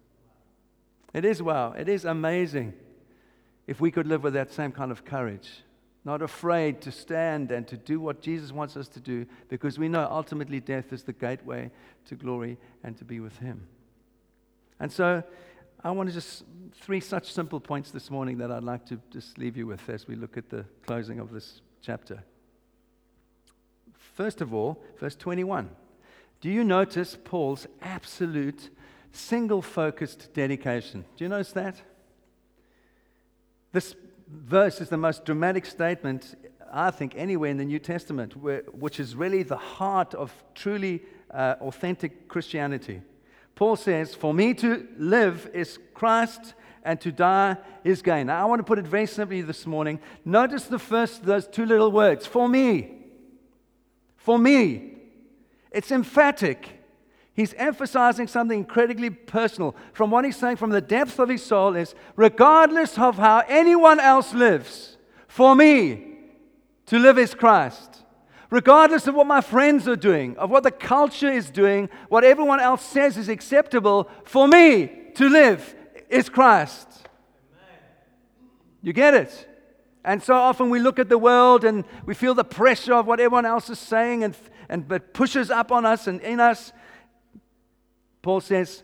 It 1.14 1.24
is 1.24 1.40
wow. 1.40 1.72
It 1.72 1.88
is 1.88 2.04
amazing 2.04 2.74
if 3.66 3.80
we 3.80 3.90
could 3.90 4.06
live 4.06 4.24
with 4.24 4.34
that 4.34 4.52
same 4.52 4.72
kind 4.72 4.90
of 4.90 5.04
courage, 5.04 5.62
not 6.04 6.20
afraid 6.20 6.82
to 6.82 6.92
stand 6.92 7.50
and 7.50 7.66
to 7.68 7.76
do 7.76 8.00
what 8.00 8.20
Jesus 8.20 8.52
wants 8.52 8.76
us 8.76 8.88
to 8.88 9.00
do, 9.00 9.24
because 9.48 9.78
we 9.78 9.88
know 9.88 10.06
ultimately 10.10 10.60
death 10.60 10.92
is 10.92 11.04
the 11.04 11.12
gateway 11.12 11.70
to 12.06 12.16
glory 12.16 12.58
and 12.82 12.98
to 12.98 13.04
be 13.04 13.20
with 13.20 13.38
Him. 13.38 13.66
And 14.80 14.92
so, 14.92 15.22
I 15.84 15.90
want 15.92 16.08
to 16.08 16.14
just 16.14 16.44
three 16.80 17.00
such 17.00 17.32
simple 17.32 17.60
points 17.60 17.90
this 17.90 18.10
morning 18.10 18.38
that 18.38 18.50
I'd 18.50 18.64
like 18.64 18.86
to 18.86 18.98
just 19.10 19.38
leave 19.38 19.56
you 19.56 19.66
with 19.66 19.88
as 19.88 20.08
we 20.08 20.16
look 20.16 20.36
at 20.36 20.50
the 20.50 20.64
closing 20.86 21.20
of 21.20 21.30
this 21.30 21.60
chapter. 21.80 22.24
First 24.14 24.40
of 24.40 24.54
all, 24.54 24.82
verse 24.98 25.14
21. 25.14 25.70
Do 26.40 26.50
you 26.50 26.64
notice 26.64 27.16
Paul's 27.22 27.66
absolute 27.82 28.70
single 29.14 29.62
focused 29.62 30.32
dedication. 30.34 31.04
Do 31.16 31.24
you 31.24 31.28
notice 31.28 31.52
that? 31.52 31.80
This 33.72 33.94
verse 34.28 34.80
is 34.80 34.88
the 34.88 34.96
most 34.96 35.24
dramatic 35.24 35.66
statement, 35.66 36.36
I 36.72 36.90
think, 36.90 37.14
anywhere 37.16 37.50
in 37.50 37.56
the 37.56 37.64
New 37.64 37.78
Testament, 37.78 38.36
which 38.36 39.00
is 39.00 39.16
really 39.16 39.42
the 39.42 39.56
heart 39.56 40.14
of 40.14 40.32
truly 40.54 41.02
uh, 41.30 41.56
authentic 41.60 42.28
Christianity. 42.28 43.00
Paul 43.54 43.76
says, 43.76 44.14
For 44.14 44.34
me 44.34 44.54
to 44.54 44.86
live 44.96 45.50
is 45.52 45.78
Christ 45.94 46.54
and 46.84 47.00
to 47.00 47.12
die 47.12 47.56
is 47.82 48.02
gain. 48.02 48.26
Now, 48.26 48.42
I 48.42 48.44
want 48.44 48.60
to 48.60 48.64
put 48.64 48.78
it 48.78 48.86
very 48.86 49.06
simply 49.06 49.42
this 49.42 49.66
morning. 49.66 50.00
Notice 50.24 50.64
the 50.64 50.78
first, 50.78 51.24
those 51.24 51.46
two 51.46 51.64
little 51.64 51.90
words, 51.90 52.26
for 52.26 52.48
me. 52.48 52.92
For 54.16 54.38
me. 54.38 54.92
It's 55.70 55.90
emphatic. 55.90 56.83
He's 57.34 57.52
emphasizing 57.54 58.28
something 58.28 58.58
incredibly 58.58 59.10
personal. 59.10 59.74
From 59.92 60.10
what 60.10 60.24
he's 60.24 60.36
saying 60.36 60.56
from 60.56 60.70
the 60.70 60.80
depth 60.80 61.18
of 61.18 61.28
his 61.28 61.42
soul 61.42 61.74
is 61.74 61.94
regardless 62.14 62.96
of 62.96 63.16
how 63.16 63.42
anyone 63.48 63.98
else 63.98 64.32
lives, 64.32 64.96
for 65.26 65.56
me, 65.56 66.14
to 66.86 66.98
live 66.98 67.18
is 67.18 67.34
Christ. 67.34 68.02
Regardless 68.50 69.08
of 69.08 69.16
what 69.16 69.26
my 69.26 69.40
friends 69.40 69.88
are 69.88 69.96
doing, 69.96 70.36
of 70.36 70.48
what 70.48 70.62
the 70.62 70.70
culture 70.70 71.30
is 71.30 71.50
doing, 71.50 71.88
what 72.08 72.22
everyone 72.22 72.60
else 72.60 72.84
says 72.84 73.16
is 73.16 73.28
acceptable, 73.28 74.08
for 74.24 74.46
me 74.46 75.10
to 75.16 75.28
live 75.28 75.74
is 76.08 76.28
Christ. 76.28 76.86
You 78.80 78.92
get 78.92 79.14
it? 79.14 79.48
And 80.04 80.22
so 80.22 80.34
often 80.34 80.70
we 80.70 80.78
look 80.78 81.00
at 81.00 81.08
the 81.08 81.18
world 81.18 81.64
and 81.64 81.84
we 82.04 82.14
feel 82.14 82.34
the 82.34 82.44
pressure 82.44 82.94
of 82.94 83.06
what 83.06 83.18
everyone 83.18 83.46
else 83.46 83.70
is 83.70 83.78
saying 83.78 84.22
and, 84.22 84.36
and 84.68 84.90
it 84.92 85.14
pushes 85.14 85.50
up 85.50 85.72
on 85.72 85.84
us 85.84 86.06
and 86.06 86.20
in 86.20 86.38
us. 86.38 86.72
Paul 88.24 88.40
says, 88.40 88.82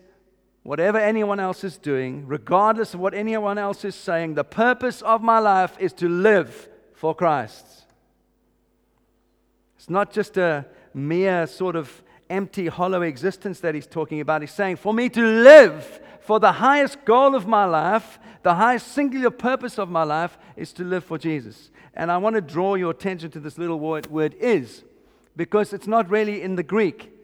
whatever 0.64 0.98
anyone 0.98 1.40
else 1.40 1.64
is 1.64 1.78
doing, 1.78 2.26
regardless 2.26 2.92
of 2.92 3.00
what 3.00 3.14
anyone 3.14 3.56
else 3.56 3.86
is 3.86 3.94
saying, 3.94 4.34
the 4.34 4.44
purpose 4.44 5.00
of 5.00 5.22
my 5.22 5.38
life 5.38 5.76
is 5.80 5.94
to 5.94 6.10
live 6.10 6.68
for 6.92 7.14
Christ. 7.14 7.66
It's 9.76 9.88
not 9.88 10.12
just 10.12 10.36
a 10.36 10.66
mere 10.92 11.46
sort 11.46 11.74
of 11.74 12.02
empty, 12.28 12.66
hollow 12.66 13.00
existence 13.00 13.60
that 13.60 13.74
he's 13.74 13.86
talking 13.86 14.20
about. 14.20 14.42
He's 14.42 14.50
saying, 14.50 14.76
for 14.76 14.92
me 14.92 15.08
to 15.08 15.22
live 15.22 16.00
for 16.20 16.38
the 16.38 16.52
highest 16.52 17.02
goal 17.06 17.34
of 17.34 17.46
my 17.46 17.64
life, 17.64 18.18
the 18.42 18.54
highest 18.54 18.88
singular 18.88 19.30
purpose 19.30 19.78
of 19.78 19.88
my 19.88 20.02
life 20.02 20.36
is 20.54 20.74
to 20.74 20.84
live 20.84 21.02
for 21.02 21.16
Jesus. 21.16 21.70
And 21.94 22.12
I 22.12 22.18
want 22.18 22.34
to 22.34 22.42
draw 22.42 22.74
your 22.74 22.90
attention 22.90 23.30
to 23.30 23.40
this 23.40 23.56
little 23.56 23.80
word, 23.80 24.08
word 24.08 24.34
is, 24.34 24.84
because 25.34 25.72
it's 25.72 25.86
not 25.86 26.10
really 26.10 26.42
in 26.42 26.56
the 26.56 26.62
Greek. 26.62 27.16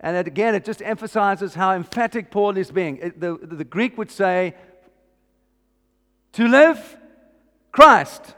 And 0.00 0.16
it, 0.16 0.26
again, 0.26 0.54
it 0.54 0.64
just 0.64 0.80
emphasizes 0.82 1.54
how 1.54 1.72
emphatic 1.74 2.30
Paul 2.30 2.56
is 2.56 2.70
being. 2.70 2.96
It, 2.96 3.20
the, 3.20 3.38
the 3.40 3.64
Greek 3.64 3.98
would 3.98 4.10
say, 4.10 4.54
to 6.32 6.48
live, 6.48 6.96
Christ. 7.70 8.34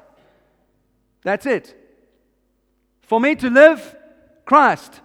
That's 1.23 1.47
it. 1.47 1.76
For 3.02 3.21
me 3.21 3.37
to 3.37 3.49
live, 3.49 3.95
Christ. 4.45 5.00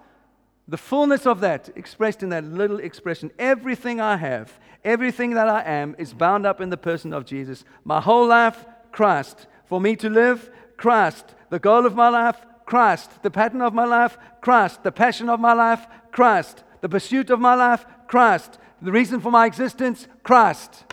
The 0.66 0.76
fullness 0.76 1.26
of 1.26 1.40
that 1.40 1.70
expressed 1.76 2.22
in 2.22 2.30
that 2.30 2.44
little 2.44 2.80
expression. 2.80 3.30
Everything 3.38 4.00
I 4.00 4.16
have, 4.16 4.58
everything 4.84 5.34
that 5.34 5.48
I 5.48 5.62
am, 5.62 5.94
is 5.98 6.12
bound 6.12 6.44
up 6.44 6.60
in 6.60 6.70
the 6.70 6.76
person 6.76 7.12
of 7.12 7.24
Jesus. 7.24 7.64
My 7.84 8.00
whole 8.00 8.26
life, 8.26 8.64
Christ. 8.90 9.46
For 9.66 9.80
me 9.80 9.94
to 9.96 10.10
live, 10.10 10.50
Christ. 10.76 11.34
The 11.50 11.58
goal 11.58 11.86
of 11.86 11.94
my 11.94 12.08
life, 12.08 12.36
Christ. 12.68 13.22
The 13.22 13.30
pattern 13.30 13.62
of 13.62 13.72
my 13.72 13.86
life, 13.86 14.18
Christ. 14.42 14.82
The 14.82 14.92
passion 14.92 15.30
of 15.30 15.40
my 15.40 15.54
life, 15.54 15.86
Christ. 16.12 16.64
The 16.82 16.88
pursuit 16.90 17.30
of 17.30 17.40
my 17.40 17.54
life, 17.54 17.86
Christ. 18.06 18.58
The 18.82 18.92
reason 18.92 19.20
for 19.20 19.32
my 19.32 19.46
existence, 19.46 20.06
Christ. 20.22 20.84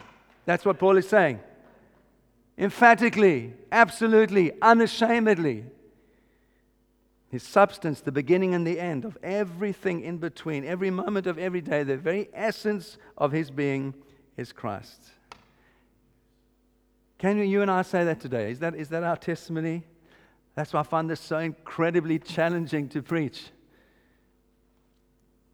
That's 0.46 0.64
what 0.64 0.80
Paul 0.80 0.96
is 0.96 1.10
saying. 1.10 1.42
Emphatically, 2.58 3.56
absolutely, 3.74 4.54
unashamedly. 4.62 5.66
His 7.28 7.44
substance, 7.44 8.00
the 8.00 8.12
beginning 8.14 8.54
and 8.54 8.66
the 8.66 8.80
end 8.80 9.04
of 9.04 9.18
everything 9.22 10.00
in 10.00 10.18
between, 10.18 10.64
every 10.64 10.92
moment 10.92 11.28
of 11.28 11.38
every 11.38 11.60
day, 11.60 11.84
the 11.84 11.98
very 11.98 12.30
essence 12.34 12.98
of 13.18 13.34
his 13.34 13.52
being 13.52 13.94
is 14.38 14.54
Christ. 14.54 15.10
Can 17.18 17.38
you 17.46 17.62
and 17.62 17.70
I 17.70 17.82
say 17.82 18.06
that 18.06 18.22
today? 18.22 18.50
Is 18.50 18.60
that, 18.60 18.76
is 18.76 18.88
that 18.90 19.04
our 19.04 19.18
testimony? 19.18 19.84
That's 20.56 20.72
why 20.74 20.80
I 20.80 20.84
find 20.84 21.10
this 21.10 21.20
so 21.20 21.38
incredibly 21.38 22.18
challenging 22.18 22.88
to 22.90 23.02
preach. 23.02 23.44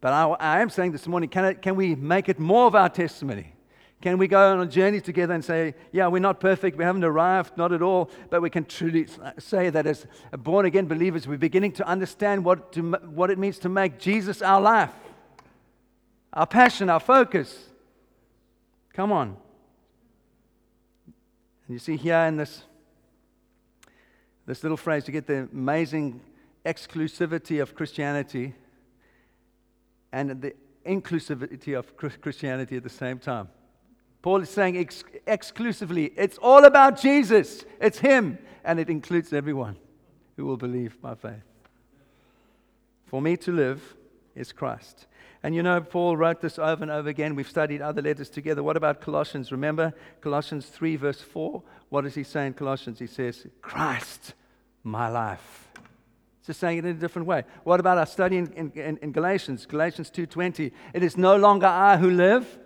But 0.00 0.12
I, 0.12 0.24
I 0.28 0.60
am 0.60 0.70
saying 0.70 0.92
this 0.92 1.06
morning 1.06 1.28
can, 1.28 1.56
can 1.56 1.76
we 1.76 1.94
make 1.94 2.28
it 2.28 2.38
more 2.38 2.66
of 2.66 2.74
our 2.74 2.88
testimony? 2.88 3.52
Can 4.00 4.18
we 4.18 4.26
go 4.26 4.52
on 4.52 4.60
a 4.60 4.66
journey 4.66 5.00
together 5.00 5.32
and 5.32 5.44
say, 5.44 5.76
yeah, 5.92 6.08
we're 6.08 6.18
not 6.18 6.40
perfect, 6.40 6.76
we 6.76 6.82
haven't 6.82 7.04
arrived, 7.04 7.56
not 7.56 7.72
at 7.72 7.82
all, 7.82 8.10
but 8.30 8.42
we 8.42 8.50
can 8.50 8.64
truly 8.64 9.06
say 9.38 9.70
that 9.70 9.86
as 9.86 10.06
born 10.38 10.66
again 10.66 10.86
believers, 10.86 11.28
we're 11.28 11.38
beginning 11.38 11.70
to 11.72 11.86
understand 11.86 12.44
what, 12.44 12.72
to, 12.72 12.82
what 12.82 13.30
it 13.30 13.38
means 13.38 13.60
to 13.60 13.68
make 13.68 14.00
Jesus 14.00 14.42
our 14.42 14.60
life, 14.60 14.90
our 16.32 16.48
passion, 16.48 16.90
our 16.90 16.98
focus. 16.98 17.68
Come 18.92 19.12
on. 19.12 19.36
And 21.06 21.74
you 21.74 21.78
see 21.78 21.96
here 21.96 22.18
in 22.18 22.36
this, 22.36 22.64
this 24.46 24.62
little 24.62 24.76
phrase, 24.76 25.04
to 25.04 25.12
get 25.12 25.26
the 25.26 25.48
amazing 25.52 26.20
exclusivity 26.64 27.60
of 27.60 27.74
Christianity 27.74 28.54
and 30.12 30.40
the 30.40 30.54
inclusivity 30.86 31.78
of 31.78 31.96
Christianity 31.96 32.76
at 32.76 32.82
the 32.82 32.90
same 32.90 33.18
time. 33.18 33.48
Paul 34.20 34.42
is 34.42 34.50
saying 34.50 34.76
ex- 34.76 35.04
exclusively, 35.26 36.12
it's 36.16 36.38
all 36.38 36.64
about 36.64 37.00
Jesus. 37.00 37.64
It's 37.80 37.98
Him, 37.98 38.38
and 38.64 38.78
it 38.78 38.88
includes 38.88 39.32
everyone 39.32 39.76
who 40.36 40.44
will 40.44 40.56
believe 40.56 41.00
by 41.00 41.14
faith. 41.14 41.42
For 43.06 43.20
me 43.20 43.36
to 43.38 43.52
live 43.52 43.96
is 44.34 44.52
Christ. 44.52 45.06
And 45.42 45.54
you 45.54 45.62
know, 45.62 45.80
Paul 45.80 46.16
wrote 46.16 46.40
this 46.40 46.58
over 46.58 46.82
and 46.82 46.90
over 46.90 47.08
again. 47.08 47.34
We've 47.34 47.48
studied 47.48 47.82
other 47.82 48.00
letters 48.00 48.30
together. 48.30 48.62
What 48.62 48.76
about 48.76 49.00
Colossians? 49.00 49.50
Remember 49.50 49.92
Colossians 50.20 50.66
3, 50.66 50.96
verse 50.96 51.20
4? 51.20 51.62
What 51.88 52.02
does 52.02 52.14
he 52.14 52.22
say 52.22 52.46
in 52.46 52.54
Colossians? 52.54 53.00
He 53.00 53.08
says, 53.08 53.46
Christ, 53.60 54.34
my 54.84 55.08
life. 55.08 55.68
Just 56.46 56.60
saying 56.60 56.78
it 56.78 56.84
in 56.84 56.96
a 56.96 56.98
different 56.98 57.26
way. 57.26 57.44
What 57.64 57.80
about 57.80 57.98
our 57.98 58.06
study 58.06 58.36
in, 58.36 58.72
in, 58.74 58.98
in 58.98 59.12
Galatians? 59.12 59.66
Galatians 59.66 60.10
2.20. 60.10 60.72
It 60.92 61.02
is 61.02 61.16
no 61.16 61.36
longer 61.36 61.66
I 61.66 61.96
who 61.96 62.10
live, 62.10 62.58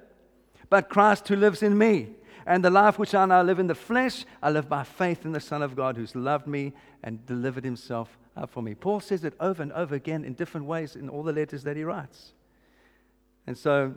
but 0.68 0.88
Christ 0.88 1.28
who 1.28 1.36
lives 1.36 1.62
in 1.62 1.76
me. 1.76 2.08
And 2.46 2.64
the 2.64 2.70
life 2.70 2.98
which 2.98 3.14
I 3.14 3.24
now 3.24 3.42
live 3.42 3.58
in 3.58 3.66
the 3.66 3.74
flesh, 3.74 4.24
I 4.42 4.50
live 4.50 4.68
by 4.68 4.84
faith 4.84 5.24
in 5.24 5.32
the 5.32 5.40
Son 5.40 5.62
of 5.62 5.74
God 5.74 5.96
who's 5.96 6.14
loved 6.14 6.46
me 6.46 6.74
and 7.02 7.24
delivered 7.26 7.64
himself 7.64 8.16
up 8.36 8.50
for 8.50 8.62
me. 8.62 8.74
Paul 8.74 9.00
says 9.00 9.24
it 9.24 9.34
over 9.40 9.62
and 9.62 9.72
over 9.72 9.94
again 9.94 10.24
in 10.24 10.34
different 10.34 10.66
ways 10.66 10.94
in 10.94 11.08
all 11.08 11.22
the 11.22 11.32
letters 11.32 11.64
that 11.64 11.76
he 11.76 11.82
writes. 11.82 12.32
And 13.46 13.56
so 13.56 13.94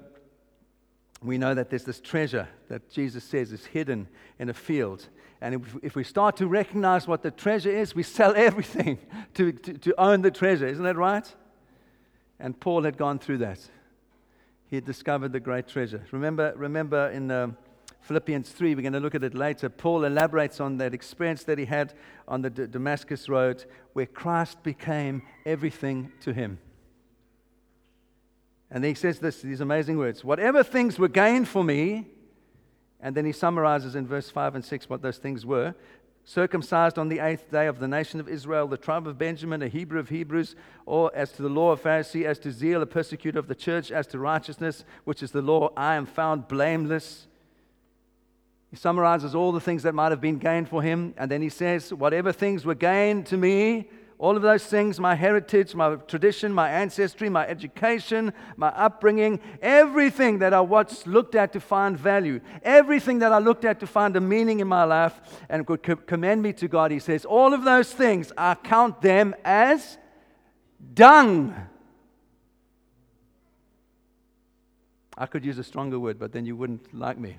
we 1.23 1.37
know 1.37 1.53
that 1.53 1.69
there's 1.69 1.83
this 1.83 1.99
treasure 1.99 2.47
that 2.67 2.89
Jesus 2.89 3.23
says 3.23 3.51
is 3.51 3.65
hidden 3.65 4.07
in 4.37 4.49
a 4.49 4.53
field. 4.53 5.09
And 5.41 5.55
if, 5.55 5.75
if 5.81 5.95
we 5.95 6.03
start 6.03 6.37
to 6.37 6.47
recognize 6.47 7.07
what 7.07 7.23
the 7.23 7.31
treasure 7.31 7.71
is, 7.71 7.95
we 7.95 8.03
sell 8.03 8.33
everything 8.35 8.99
to, 9.35 9.51
to, 9.51 9.73
to 9.73 9.99
own 9.99 10.21
the 10.21 10.31
treasure. 10.31 10.67
Isn't 10.67 10.83
that 10.83 10.97
right? 10.97 11.33
And 12.39 12.59
Paul 12.59 12.83
had 12.83 12.97
gone 12.97 13.19
through 13.19 13.39
that 13.39 13.59
he 14.69 14.75
had 14.75 14.85
discovered 14.85 15.31
the 15.31 15.39
great 15.39 15.67
treasure. 15.67 16.05
Remember, 16.11 16.53
remember 16.55 17.09
in 17.09 17.31
uh, 17.31 17.47
Philippians 18.01 18.49
3, 18.51 18.75
we're 18.75 18.81
going 18.81 18.93
to 18.93 18.99
look 18.99 19.15
at 19.15 19.23
it 19.23 19.33
later. 19.33 19.67
Paul 19.67 20.05
elaborates 20.05 20.59
on 20.59 20.77
that 20.77 20.93
experience 20.93 21.43
that 21.45 21.57
he 21.57 21.65
had 21.65 21.95
on 22.27 22.43
the 22.43 22.51
D- 22.51 22.67
Damascus 22.67 23.27
Road 23.27 23.65
where 23.93 24.05
Christ 24.05 24.61
became 24.61 25.23
everything 25.45 26.11
to 26.21 26.33
him. 26.33 26.59
And 28.71 28.85
he 28.85 28.93
says 28.93 29.19
this, 29.19 29.41
these 29.41 29.61
amazing 29.61 29.97
words 29.97 30.23
Whatever 30.23 30.63
things 30.63 30.99
were 30.99 31.07
gained 31.07 31.47
for 31.47 31.63
me, 31.63 32.07
and 32.99 33.15
then 33.15 33.25
he 33.25 33.31
summarizes 33.31 33.95
in 33.95 34.07
verse 34.07 34.29
5 34.29 34.55
and 34.55 34.65
6 34.65 34.89
what 34.89 35.01
those 35.01 35.17
things 35.17 35.45
were 35.45 35.73
circumcised 36.29 36.99
on 36.99 37.09
the 37.09 37.17
eighth 37.17 37.49
day 37.49 37.65
of 37.65 37.79
the 37.79 37.87
nation 37.87 38.19
of 38.19 38.29
Israel, 38.29 38.67
the 38.67 38.77
tribe 38.77 39.07
of 39.07 39.17
Benjamin, 39.17 39.63
a 39.63 39.67
Hebrew 39.67 39.99
of 39.99 40.09
Hebrews, 40.09 40.55
or 40.85 41.11
as 41.15 41.31
to 41.31 41.41
the 41.41 41.49
law 41.49 41.71
of 41.71 41.81
Pharisee, 41.81 42.25
as 42.25 42.37
to 42.39 42.51
zeal, 42.51 42.83
a 42.83 42.85
persecutor 42.85 43.39
of 43.39 43.47
the 43.47 43.55
church, 43.55 43.91
as 43.91 44.05
to 44.07 44.19
righteousness, 44.19 44.85
which 45.05 45.23
is 45.23 45.31
the 45.31 45.41
law, 45.41 45.71
I 45.75 45.95
am 45.95 46.05
found 46.05 46.47
blameless. 46.47 47.25
He 48.69 48.75
summarizes 48.75 49.33
all 49.33 49.51
the 49.51 49.59
things 49.59 49.81
that 49.81 49.95
might 49.95 50.11
have 50.11 50.21
been 50.21 50.37
gained 50.37 50.69
for 50.69 50.83
him, 50.83 51.15
and 51.17 51.31
then 51.31 51.41
he 51.41 51.49
says, 51.49 51.91
Whatever 51.91 52.31
things 52.31 52.63
were 52.63 52.75
gained 52.75 53.25
to 53.27 53.37
me, 53.37 53.89
all 54.19 54.35
of 54.35 54.41
those 54.41 54.65
things 54.65 54.99
my 54.99 55.15
heritage, 55.15 55.73
my 55.73 55.95
tradition, 55.95 56.51
my 56.53 56.69
ancestry, 56.69 57.29
my 57.29 57.47
education, 57.47 58.33
my 58.57 58.67
upbringing, 58.67 59.39
everything 59.61 60.39
that 60.39 60.53
I 60.53 60.59
once 60.59 61.07
looked 61.07 61.35
at 61.35 61.53
to 61.53 61.61
find 61.61 61.97
value, 61.97 62.41
everything 62.61 63.19
that 63.19 63.31
I 63.31 63.39
looked 63.39 63.63
at 63.63 63.79
to 63.79 63.87
find 63.87 64.15
a 64.17 64.21
meaning 64.21 64.59
in 64.59 64.67
my 64.67 64.83
life 64.83 65.19
and 65.47 65.65
could 65.65 65.81
co- 65.81 65.95
commend 65.95 66.43
me 66.43 66.51
to 66.53 66.67
God, 66.67 66.91
he 66.91 66.99
says, 66.99 67.23
all 67.23 67.53
of 67.53 67.63
those 67.63 67.93
things, 67.93 68.33
I 68.37 68.55
count 68.55 69.01
them 69.01 69.33
as 69.45 69.97
dung. 70.93 71.55
I 75.17 75.25
could 75.27 75.45
use 75.45 75.57
a 75.57 75.63
stronger 75.63 75.97
word, 75.97 76.19
but 76.19 76.33
then 76.33 76.45
you 76.45 76.57
wouldn't 76.57 76.93
like 76.93 77.17
me. 77.17 77.37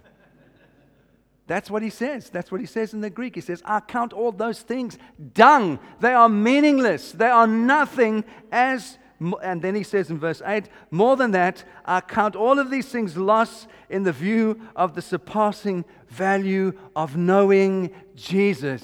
That's 1.50 1.68
what 1.68 1.82
he 1.82 1.90
says. 1.90 2.30
That's 2.30 2.52
what 2.52 2.60
he 2.60 2.66
says 2.68 2.94
in 2.94 3.00
the 3.00 3.10
Greek. 3.10 3.34
He 3.34 3.40
says, 3.40 3.60
I 3.64 3.80
count 3.80 4.12
all 4.12 4.30
those 4.30 4.60
things 4.60 4.96
dung. 5.32 5.80
They 5.98 6.12
are 6.12 6.28
meaningless. 6.28 7.10
They 7.10 7.26
are 7.26 7.48
nothing 7.48 8.22
as, 8.52 8.98
and 9.42 9.60
then 9.60 9.74
he 9.74 9.82
says 9.82 10.10
in 10.10 10.20
verse 10.20 10.40
8, 10.46 10.68
more 10.92 11.16
than 11.16 11.32
that, 11.32 11.64
I 11.84 12.02
count 12.02 12.36
all 12.36 12.60
of 12.60 12.70
these 12.70 12.88
things 12.88 13.16
loss 13.16 13.66
in 13.88 14.04
the 14.04 14.12
view 14.12 14.60
of 14.76 14.94
the 14.94 15.02
surpassing 15.02 15.84
value 16.06 16.72
of 16.94 17.16
knowing 17.16 17.90
Jesus. 18.14 18.82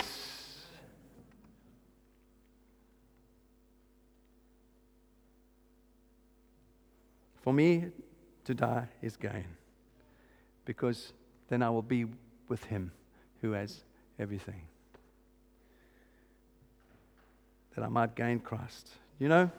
For 7.43 7.53
me, 7.53 7.93
to 8.45 8.55
die 8.55 8.89
is 9.01 9.17
gain 9.17 9.47
because 10.65 11.13
then 11.49 11.63
I 11.63 11.71
will 11.71 11.83
be 11.83 12.07
with 12.49 12.65
him 12.65 12.93
who 13.41 13.53
has 13.53 13.83
everything. 14.19 14.63
That 17.75 17.85
I 17.85 17.89
might 17.89 18.15
gain 18.15 18.41
Christ. 18.41 18.91
You 19.19 19.29
know, 19.29 19.51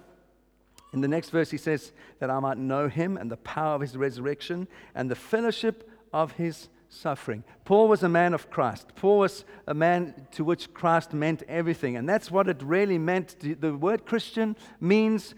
in 0.94 1.02
the 1.02 1.08
next 1.08 1.30
verse, 1.30 1.52
he 1.52 1.58
says 1.58 1.92
that 2.20 2.30
I 2.30 2.40
might 2.40 2.58
know 2.58 2.88
him 2.88 3.18
and 3.18 3.30
the 3.30 3.38
power 3.38 3.76
of 3.76 3.82
his 3.82 3.98
resurrection 3.98 4.68
and 4.96 5.12
the 5.12 5.16
fellowship 5.16 5.90
of 6.14 6.34
his 6.34 6.70
suffering. 6.90 7.44
Paul 7.66 7.88
was 7.88 8.04
a 8.04 8.10
man 8.10 8.34
of 8.34 8.50
Christ. 8.50 8.96
Paul 8.96 9.20
was 9.20 9.46
a 9.68 9.74
man 9.74 10.28
to 10.32 10.44
which 10.44 10.74
Christ 10.74 11.14
meant 11.14 11.44
everything. 11.48 11.98
And 11.98 12.08
that's 12.08 12.32
what 12.32 12.48
it 12.48 12.62
really 12.64 12.98
meant. 12.98 13.36
The 13.62 13.76
word 13.76 14.06
Christian 14.06 14.56
means 14.80 15.36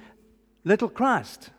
little 0.63 0.89
Christ. 0.89 1.50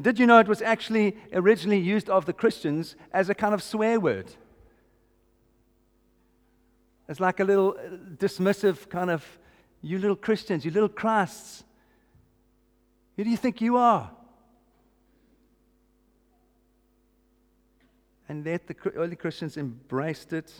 Did 0.00 0.18
you 0.18 0.26
know 0.26 0.38
it 0.38 0.48
was 0.48 0.60
actually 0.60 1.16
originally 1.32 1.78
used 1.78 2.10
of 2.10 2.26
the 2.26 2.32
Christians 2.32 2.96
as 3.12 3.30
a 3.30 3.34
kind 3.34 3.54
of 3.54 3.62
swear 3.62 3.98
word? 3.98 4.34
It's 7.08 7.20
like 7.20 7.40
a 7.40 7.44
little 7.44 7.76
uh, 7.78 7.96
dismissive 8.16 8.88
kind 8.88 9.10
of, 9.10 9.24
you 9.80 9.98
little 9.98 10.16
Christians, 10.16 10.64
you 10.64 10.70
little 10.70 10.88
Christs. 10.88 11.64
Who 13.16 13.24
do 13.24 13.30
you 13.30 13.36
think 13.36 13.60
you 13.60 13.76
are? 13.76 14.10
And 18.28 18.44
yet 18.44 18.66
the 18.66 18.74
early 18.96 19.16
Christians 19.16 19.56
embraced 19.56 20.32
it. 20.32 20.52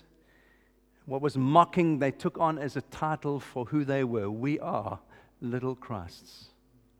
What 1.04 1.20
was 1.20 1.36
mocking, 1.36 1.98
they 1.98 2.10
took 2.10 2.38
on 2.38 2.58
as 2.58 2.76
a 2.76 2.82
title 2.82 3.40
for 3.40 3.64
who 3.64 3.84
they 3.84 4.04
were. 4.04 4.30
We 4.30 4.58
are 4.60 4.98
little 5.40 5.74
Christs. 5.74 6.46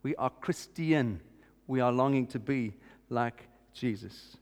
We 0.03 0.15
are 0.17 0.31
Christian. 0.31 1.21
we 1.67 1.81
are 1.81 1.93
longing 1.93 2.27
to 2.29 2.39
be 2.39 2.75
like 3.11 3.49
Jesus. 3.73 4.37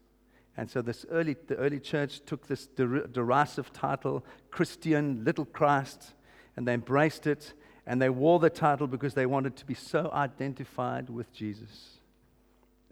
And 0.57 0.71
so 0.71 0.83
this 0.83 1.05
early, 1.11 1.37
the 1.47 1.57
early 1.57 1.81
church 1.81 2.21
took 2.25 2.47
this 2.47 2.67
der- 2.67 3.07
derisive 3.09 3.73
title, 3.73 4.25
Christian, 4.51 5.25
Little 5.25 5.45
Christ, 5.45 6.15
and 6.57 6.67
they 6.67 6.75
embraced 6.75 7.27
it 7.27 7.55
and 7.87 8.01
they 8.01 8.09
wore 8.09 8.39
the 8.39 8.51
title 8.51 8.87
because 8.87 9.15
they 9.15 9.27
wanted 9.27 9.57
to 9.57 9.67
be 9.67 9.75
so 9.75 10.11
identified 10.13 11.11
with 11.11 11.33
Jesus. 11.33 11.99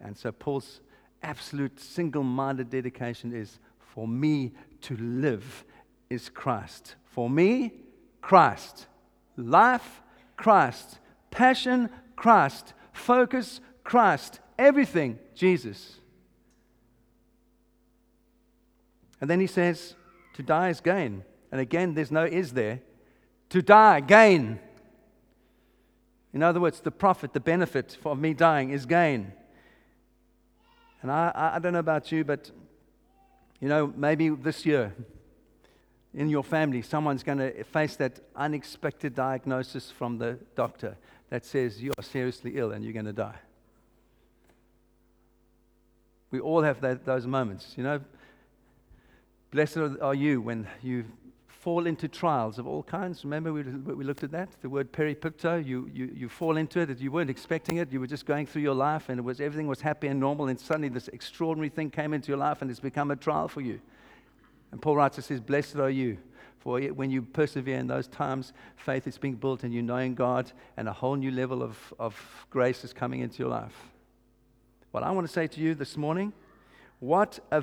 And 0.01 0.17
so 0.17 0.33
Paul's 0.33 0.81
absolute 1.23 1.81
single 1.81 2.25
minded 2.25 2.69
dedication 2.71 3.33
is 3.33 3.59
for 3.79 4.07
me 4.07 4.53
to 4.83 4.97
live 4.97 5.65
is 6.11 6.29
Christ. 6.29 6.97
For 7.05 7.31
me, 7.31 7.73
Christ. 8.21 8.87
Life, 9.37 10.03
Christ. 10.37 10.99
Passion, 11.31 11.89
Christ. 12.17 12.75
Focus, 12.93 13.61
Christ. 13.85 14.41
Everything, 14.59 15.19
Jesus. 15.35 15.97
And 19.23 19.31
then 19.31 19.39
he 19.39 19.47
says, 19.47 19.95
to 20.35 20.43
die 20.43 20.71
is 20.71 20.81
gain. 20.81 21.23
And 21.53 21.61
again, 21.61 21.95
there's 21.95 22.11
no 22.11 22.25
is 22.25 22.53
there. 22.55 22.81
To 23.51 23.63
die, 23.63 24.01
gain. 24.01 24.59
In 26.33 26.43
other 26.43 26.59
words, 26.59 26.81
the 26.81 26.91
profit, 26.91 27.33
the 27.33 27.39
benefit 27.39 27.97
of 28.05 28.19
me 28.19 28.35
dying 28.35 28.71
is 28.71 28.85
gain. 28.85 29.33
And 31.03 31.13
I, 31.13 31.53
I 31.55 31.59
don't 31.61 31.73
know 31.73 31.79
about 31.79 32.11
you, 32.11 32.25
but 32.25 32.51
you 33.61 33.69
know, 33.69 33.93
maybe 33.97 34.29
this 34.29 34.67
year 34.67 34.93
in 36.13 36.29
your 36.29 36.43
family, 36.43 36.83
someone's 36.83 37.23
going 37.23 37.39
to 37.39 37.63
face 37.63 37.95
that 37.97 38.19
unexpected 38.35 39.15
diagnosis 39.15 39.89
from 39.89 40.19
the 40.19 40.37
doctor 40.57 40.97
that 41.31 41.45
says 41.45 41.81
you 41.81 41.93
are 41.97 42.03
seriously 42.03 42.55
ill 42.57 42.73
and 42.73 42.83
you're 42.83 42.93
going 42.93 43.07
to 43.07 43.13
die. 43.13 43.39
We 46.33 46.41
all 46.41 46.63
have 46.63 46.81
that, 46.81 47.05
those 47.05 47.25
moments, 47.25 47.75
you 47.77 47.85
know. 47.85 48.01
Blessed 49.53 49.77
are 50.01 50.15
you 50.15 50.41
when 50.41 50.67
you 50.81 51.05
fall 51.47 51.87
into 51.87 52.09
trials 52.09 52.59
of 52.59 52.67
all 52.67 52.83
kinds. 52.83 53.23
Remember, 53.23 53.53
we, 53.53 53.63
we 53.63 54.03
looked 54.03 54.25
at 54.25 54.31
that? 54.33 54.49
The 54.63 54.69
word 54.71 54.91
peripipto, 54.93 55.65
you, 55.65 55.91
you, 55.93 56.11
you 56.17 56.29
fall 56.31 56.57
into 56.57 56.81
it, 56.81 56.99
you 56.99 57.13
weren't 57.13 57.29
expecting 57.29 57.77
it, 57.77 57.93
you 57.93 58.01
were 58.01 58.07
just 58.07 58.25
going 58.25 58.47
through 58.47 58.63
your 58.63 58.75
life, 58.75 59.11
and 59.11 59.19
it 59.19 59.23
was, 59.23 59.43
everything 59.43 59.69
was 59.69 59.83
happy 59.83 60.09
and 60.09 60.19
normal, 60.19 60.49
and 60.49 60.59
suddenly 60.59 60.89
this 60.89 61.09
extraordinary 61.09 61.69
thing 61.69 61.91
came 61.91 62.15
into 62.15 62.29
your 62.29 62.39
life, 62.39 62.63
and 62.63 62.71
it's 62.71 62.81
become 62.81 63.11
a 63.11 63.17
trial 63.17 63.47
for 63.47 63.61
you. 63.61 63.79
And 64.73 64.81
Paul 64.81 64.97
writes, 64.97 65.19
it 65.19 65.23
says, 65.23 65.39
Blessed 65.39 65.77
are 65.77 65.91
you. 65.91 66.17
For 66.61 66.81
when 66.81 67.11
you 67.11 67.21
persevere 67.21 67.79
in 67.79 67.89
those 67.89 68.09
times, 68.09 68.55
faith 68.77 69.07
is 69.07 69.19
being 69.19 69.35
built, 69.35 69.65
and 69.65 69.75
you 69.75 69.83
knowing 69.83 70.15
God, 70.15 70.51
and 70.79 70.89
a 70.89 70.93
whole 70.95 71.17
new 71.17 71.31
level 71.31 71.63
of, 71.63 71.77
of 71.99 72.47
grace 72.49 72.85
is 72.85 72.95
coming 72.95 73.21
into 73.21 73.41
your 73.41 73.51
life. 73.51 73.75
What 74.93 75.03
I 75.03 75.11
want 75.11 75.27
to 75.27 75.33
say 75.33 75.47
to 75.47 75.61
you 75.61 75.75
this 75.75 75.99
morning, 75.99 76.33
what 77.01 77.39
a 77.51 77.63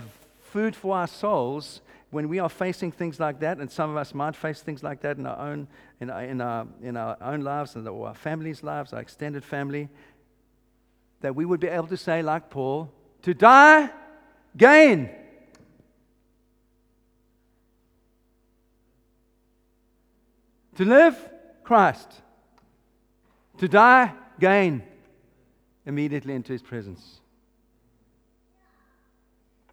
food 0.51 0.75
for 0.75 0.95
our 0.95 1.07
souls 1.07 1.81
when 2.11 2.27
we 2.27 2.39
are 2.39 2.49
facing 2.49 2.91
things 2.91 3.19
like 3.19 3.39
that, 3.39 3.59
and 3.59 3.71
some 3.71 3.89
of 3.89 3.95
us 3.95 4.13
might 4.13 4.35
face 4.35 4.61
things 4.61 4.81
like 4.81 5.01
that 5.01 5.17
in 5.17 5.25
our 5.27 5.37
own, 5.37 5.67
in 6.01 6.09
our, 6.09 6.23
in 6.23 6.41
our, 6.41 6.67
in 6.81 6.97
our 6.97 7.17
own 7.21 7.41
lives 7.41 7.75
and 7.75 7.87
our 7.87 8.13
family's 8.15 8.63
lives, 8.63 8.93
our 8.93 8.99
extended 8.99 9.43
family, 9.43 9.89
that 11.21 11.35
we 11.35 11.45
would 11.45 11.59
be 11.59 11.67
able 11.67 11.87
to 11.87 11.97
say, 11.97 12.21
like 12.23 12.49
Paul, 12.49 12.91
to 13.21 13.33
die, 13.33 13.89
gain. 14.57 15.09
To 20.77 20.85
live, 20.85 21.17
Christ. 21.63 22.09
To 23.59 23.67
die, 23.67 24.13
gain. 24.39 24.81
Immediately 25.85 26.33
into 26.33 26.53
his 26.53 26.61
presence. 26.61 27.19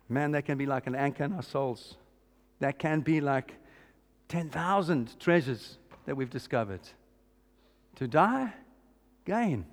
Man, 0.09 0.33
that 0.33 0.45
can 0.45 0.57
be 0.57 0.67
like 0.67 0.87
an 0.87 0.95
anchor 0.95 1.25
in 1.25 1.33
our 1.33 1.43
souls 1.43 1.97
that 2.61 2.79
can 2.79 3.01
be 3.01 3.21
like 3.21 3.55
10,000 4.29 5.19
treasures 5.21 5.79
that 6.07 6.17
we've 6.17 6.31
discovered. 6.31 6.81
To 7.97 8.09
die, 8.09 8.53
gain. 9.25 9.65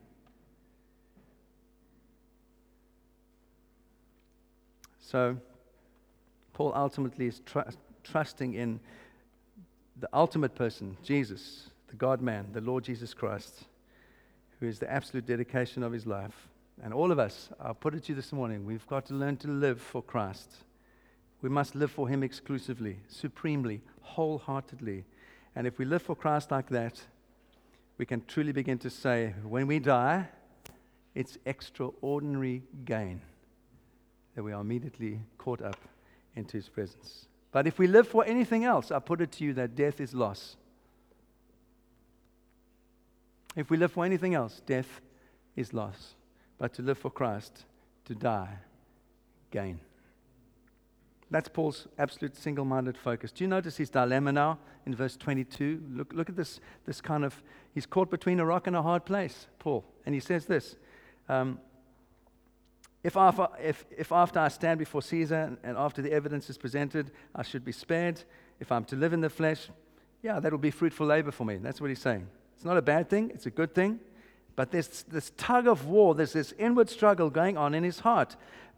So, 4.99 5.37
Paul 6.53 6.73
ultimately 6.75 7.27
is 7.27 7.41
tr- 7.45 7.59
trusting 8.03 8.53
in 8.53 8.79
the 9.99 10.09
ultimate 10.13 10.55
person, 10.55 10.97
Jesus, 11.03 11.69
the 11.87 11.95
God 11.95 12.21
man, 12.21 12.47
the 12.51 12.61
Lord 12.61 12.83
Jesus 12.83 13.13
Christ, 13.13 13.65
who 14.59 14.67
is 14.67 14.79
the 14.79 14.91
absolute 14.91 15.25
dedication 15.25 15.83
of 15.83 15.91
his 15.91 16.05
life. 16.07 16.47
And 16.81 16.93
all 16.93 17.11
of 17.11 17.19
us, 17.19 17.49
I'll 17.59 17.73
put 17.73 17.93
it 17.93 18.03
to 18.05 18.11
you 18.11 18.15
this 18.15 18.33
morning, 18.33 18.65
we've 18.65 18.87
got 18.87 19.05
to 19.07 19.13
learn 19.13 19.37
to 19.37 19.47
live 19.47 19.81
for 19.81 20.01
Christ. 20.01 20.51
We 21.41 21.49
must 21.49 21.75
live 21.75 21.91
for 21.91 22.07
Him 22.07 22.23
exclusively, 22.23 22.99
supremely, 23.07 23.81
wholeheartedly. 24.01 25.05
And 25.55 25.67
if 25.67 25.77
we 25.77 25.85
live 25.85 26.01
for 26.01 26.15
Christ 26.15 26.51
like 26.51 26.69
that, 26.69 27.01
we 27.97 28.05
can 28.05 28.23
truly 28.25 28.51
begin 28.51 28.79
to 28.79 28.89
say, 28.89 29.35
when 29.43 29.67
we 29.67 29.79
die, 29.79 30.29
it's 31.13 31.37
extraordinary 31.45 32.63
gain 32.85 33.21
that 34.35 34.43
we 34.43 34.51
are 34.51 34.61
immediately 34.61 35.19
caught 35.37 35.61
up 35.61 35.77
into 36.35 36.57
His 36.57 36.69
presence. 36.69 37.27
But 37.51 37.67
if 37.67 37.77
we 37.77 37.85
live 37.85 38.07
for 38.07 38.25
anything 38.25 38.65
else, 38.65 38.89
I 38.89 38.97
put 38.97 39.21
it 39.21 39.31
to 39.33 39.43
you 39.43 39.53
that 39.53 39.75
death 39.75 40.01
is 40.01 40.15
loss. 40.15 40.55
If 43.55 43.69
we 43.69 43.77
live 43.77 43.91
for 43.91 44.03
anything 44.03 44.33
else, 44.33 44.61
death 44.65 45.01
is 45.55 45.71
loss. 45.71 46.15
But 46.63 46.71
to 46.75 46.81
live 46.81 46.97
for 46.97 47.11
Christ, 47.11 47.65
to 48.05 48.15
die, 48.15 48.57
gain. 49.51 49.81
That's 51.29 51.49
Paul's 51.49 51.89
absolute 51.99 52.37
single 52.37 52.63
minded 52.63 52.97
focus. 52.97 53.33
Do 53.33 53.43
you 53.43 53.49
notice 53.49 53.75
his 53.75 53.89
dilemma 53.89 54.31
now 54.31 54.59
in 54.85 54.95
verse 54.95 55.17
22? 55.17 55.83
Look, 55.91 56.13
look 56.13 56.29
at 56.29 56.37
this, 56.37 56.61
this 56.85 57.01
kind 57.01 57.25
of, 57.25 57.43
he's 57.73 57.85
caught 57.85 58.09
between 58.09 58.39
a 58.39 58.45
rock 58.45 58.67
and 58.67 58.77
a 58.77 58.81
hard 58.81 59.03
place, 59.03 59.47
Paul. 59.59 59.83
And 60.05 60.15
he 60.15 60.21
says 60.21 60.45
this 60.45 60.77
um, 61.27 61.59
if, 63.03 63.17
after, 63.17 63.49
if, 63.61 63.83
if 63.97 64.13
after 64.13 64.39
I 64.39 64.47
stand 64.47 64.79
before 64.79 65.01
Caesar 65.01 65.57
and 65.65 65.77
after 65.77 66.01
the 66.01 66.13
evidence 66.13 66.49
is 66.49 66.57
presented, 66.57 67.11
I 67.35 67.43
should 67.43 67.65
be 67.65 67.73
spared, 67.73 68.23
if 68.61 68.71
I'm 68.71 68.85
to 68.85 68.95
live 68.95 69.11
in 69.11 69.19
the 69.19 69.29
flesh, 69.29 69.67
yeah, 70.21 70.39
that'll 70.39 70.57
be 70.57 70.71
fruitful 70.71 71.07
labor 71.07 71.31
for 71.31 71.43
me. 71.43 71.57
That's 71.57 71.81
what 71.81 71.89
he's 71.89 71.99
saying. 71.99 72.25
It's 72.55 72.63
not 72.63 72.77
a 72.77 72.81
bad 72.81 73.09
thing, 73.09 73.31
it's 73.33 73.47
a 73.47 73.51
good 73.51 73.75
thing. 73.75 73.99
But 74.55 74.71
there's 74.71 75.03
this 75.03 75.31
tug 75.37 75.67
of 75.67 75.85
war, 75.85 76.13
there's 76.13 76.33
this 76.33 76.53
inward 76.59 76.89
struggle 76.89 77.29
going 77.29 77.57
on 77.57 77.73
in 77.73 77.83
his 77.83 77.99
heart. 77.99 78.35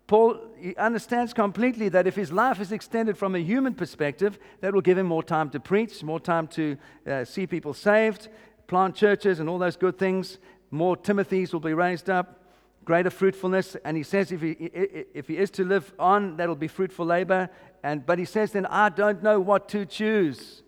Paul 0.07 0.39
understands 0.77 1.33
completely 1.33 1.89
that 1.89 2.05
if 2.05 2.15
his 2.15 2.31
life 2.31 2.61
is 2.61 2.71
extended 2.71 3.17
from 3.17 3.33
a 3.33 3.39
human 3.39 3.73
perspective, 3.73 4.37
that 4.61 4.73
will 4.73 4.81
give 4.81 4.97
him 4.97 5.07
more 5.07 5.23
time 5.23 5.49
to 5.49 5.59
preach, 5.59 6.03
more 6.03 6.19
time 6.19 6.47
to 6.49 6.77
uh, 7.07 7.25
see 7.25 7.47
people 7.47 7.73
saved, 7.73 8.29
plant 8.67 8.95
churches, 8.95 9.39
and 9.39 9.49
all 9.49 9.57
those 9.57 9.75
good 9.75 9.97
things. 9.97 10.37
More 10.69 10.95
Timothys 10.95 11.53
will 11.53 11.59
be 11.59 11.73
raised 11.73 12.09
up, 12.09 12.39
greater 12.83 13.09
fruitfulness. 13.09 13.75
And 13.83 13.97
he 13.97 14.03
says 14.03 14.31
if 14.31 14.41
he, 14.41 14.51
if 14.51 15.27
he 15.27 15.37
is 15.37 15.49
to 15.51 15.63
live 15.63 15.91
on, 15.97 16.37
that'll 16.37 16.55
be 16.55 16.67
fruitful 16.67 17.07
labor. 17.07 17.49
And, 17.83 18.05
but 18.05 18.19
he 18.19 18.25
says 18.25 18.51
then, 18.51 18.67
I 18.67 18.89
don't 18.89 19.23
know 19.23 19.39
what 19.39 19.67
to 19.69 19.85
choose. 19.85 20.61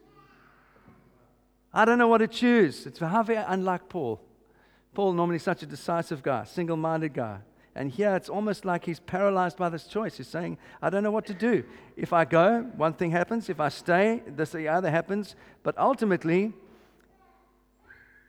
I 1.71 1.85
don't 1.85 1.99
know 1.99 2.07
what 2.07 2.19
to 2.19 2.27
choose. 2.27 2.87
It's 2.87 2.97
very 2.97 3.35
unlike 3.35 3.87
Paul. 3.87 4.19
Paul, 4.97 5.13
normally 5.13 5.37
such 5.37 5.61
a 5.61 5.67
decisive 5.67 6.23
guy, 6.23 6.43
single 6.45 6.75
minded 6.75 7.13
guy. 7.13 7.37
And 7.75 7.91
here 7.91 8.15
it's 8.15 8.29
almost 8.29 8.65
like 8.65 8.83
he's 8.83 8.99
paralyzed 8.99 9.55
by 9.55 9.69
this 9.69 9.83
choice. 9.83 10.17
He's 10.17 10.27
saying, 10.27 10.57
I 10.81 10.89
don't 10.89 11.03
know 11.03 11.11
what 11.11 11.27
to 11.27 11.35
do. 11.35 11.63
If 11.95 12.13
I 12.13 12.25
go, 12.25 12.63
one 12.75 12.93
thing 12.93 13.11
happens. 13.11 13.47
If 13.47 13.59
I 13.59 13.69
stay, 13.69 14.23
this 14.25 14.53
the 14.53 14.67
other 14.67 14.89
happens. 14.89 15.35
But 15.61 15.77
ultimately, 15.77 16.51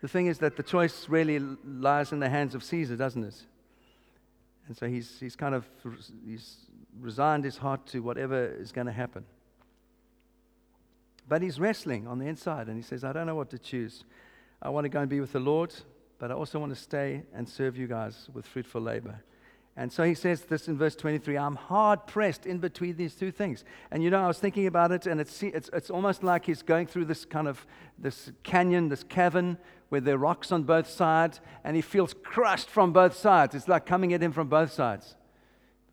the 0.03 0.09
thing 0.09 0.27
is 0.27 0.41
that 0.41 0.59
the 0.59 0.63
choice 0.63 1.09
really 1.09 1.39
lies 1.39 2.13
in 2.13 2.21
the 2.21 2.29
hands 2.29 2.55
of 2.55 2.63
Caesar, 2.63 2.97
doesn't 2.97 3.25
it? 3.25 3.47
And 4.67 4.77
so 4.77 4.89
he's, 4.89 5.19
he's 5.19 5.37
kind 5.37 5.55
of 5.55 5.67
he's 6.27 6.67
resigned 7.01 7.45
his 7.45 7.57
heart 7.57 7.87
to 7.87 8.01
whatever 8.01 8.45
is 8.45 8.73
going 8.73 8.89
to 8.89 8.93
happen. 8.93 9.25
But 11.27 11.41
he's 11.41 11.59
wrestling 11.59 12.07
on 12.07 12.19
the 12.19 12.27
inside 12.27 12.67
and 12.67 12.77
he 12.77 12.83
says, 12.83 13.05
I 13.05 13.15
don't 13.15 13.27
know 13.27 13.37
what 13.37 13.49
to 13.53 13.59
choose. 13.59 14.05
I 14.61 14.69
want 14.69 14.85
to 14.85 14.91
go 14.91 15.01
and 15.01 15.09
be 15.09 15.21
with 15.21 15.33
the 15.33 15.41
Lord, 15.41 15.75
but 16.19 16.31
I 16.31 16.35
also 16.35 16.59
want 16.59 16.75
to 16.75 16.81
stay 16.81 17.23
and 17.33 17.49
serve 17.49 17.77
you 17.77 17.87
guys 17.87 18.29
with 18.33 18.47
fruitful 18.47 18.81
labor. 18.81 19.23
And 19.79 19.93
so 19.93 20.03
he 20.03 20.15
says 20.15 20.43
this 20.43 20.67
in 20.67 20.77
verse 20.77 20.97
23 20.97 21.39
I'm 21.39 21.55
hard 21.55 22.09
pressed 22.09 22.47
in 22.47 22.59
between 22.59 22.97
these 22.97 23.15
two 23.15 23.31
things. 23.31 23.65
And 23.93 24.03
you 24.03 24.11
know, 24.11 24.21
I 24.21 24.27
was 24.27 24.41
thinking 24.41 24.67
about 24.67 24.91
it, 24.91 25.07
and 25.07 25.21
it's, 25.21 25.41
it's, 25.41 25.71
it's 25.73 25.89
almost 25.89 26.25
like 26.25 26.47
he's 26.47 26.63
going 26.63 26.89
through 26.89 27.05
this 27.05 27.25
kind 27.25 27.47
of 27.47 27.65
this 27.97 28.33
canyon, 28.43 28.89
this 28.89 29.05
cavern, 29.05 29.57
where 29.89 30.01
there 30.01 30.17
are 30.17 30.19
rocks 30.19 30.51
on 30.51 30.65
both 30.65 30.91
sides, 30.91 31.41
and 31.63 31.77
he 31.77 31.83
feels 31.83 32.13
crushed 32.25 32.69
from 32.69 32.93
both 32.93 33.15
sides. 33.15 33.55
It's 33.55 33.69
like 33.69 33.87
coming 33.87 34.13
at 34.13 34.21
him 34.21 34.33
from 34.33 34.49
both 34.49 34.73
sides. 34.73 35.15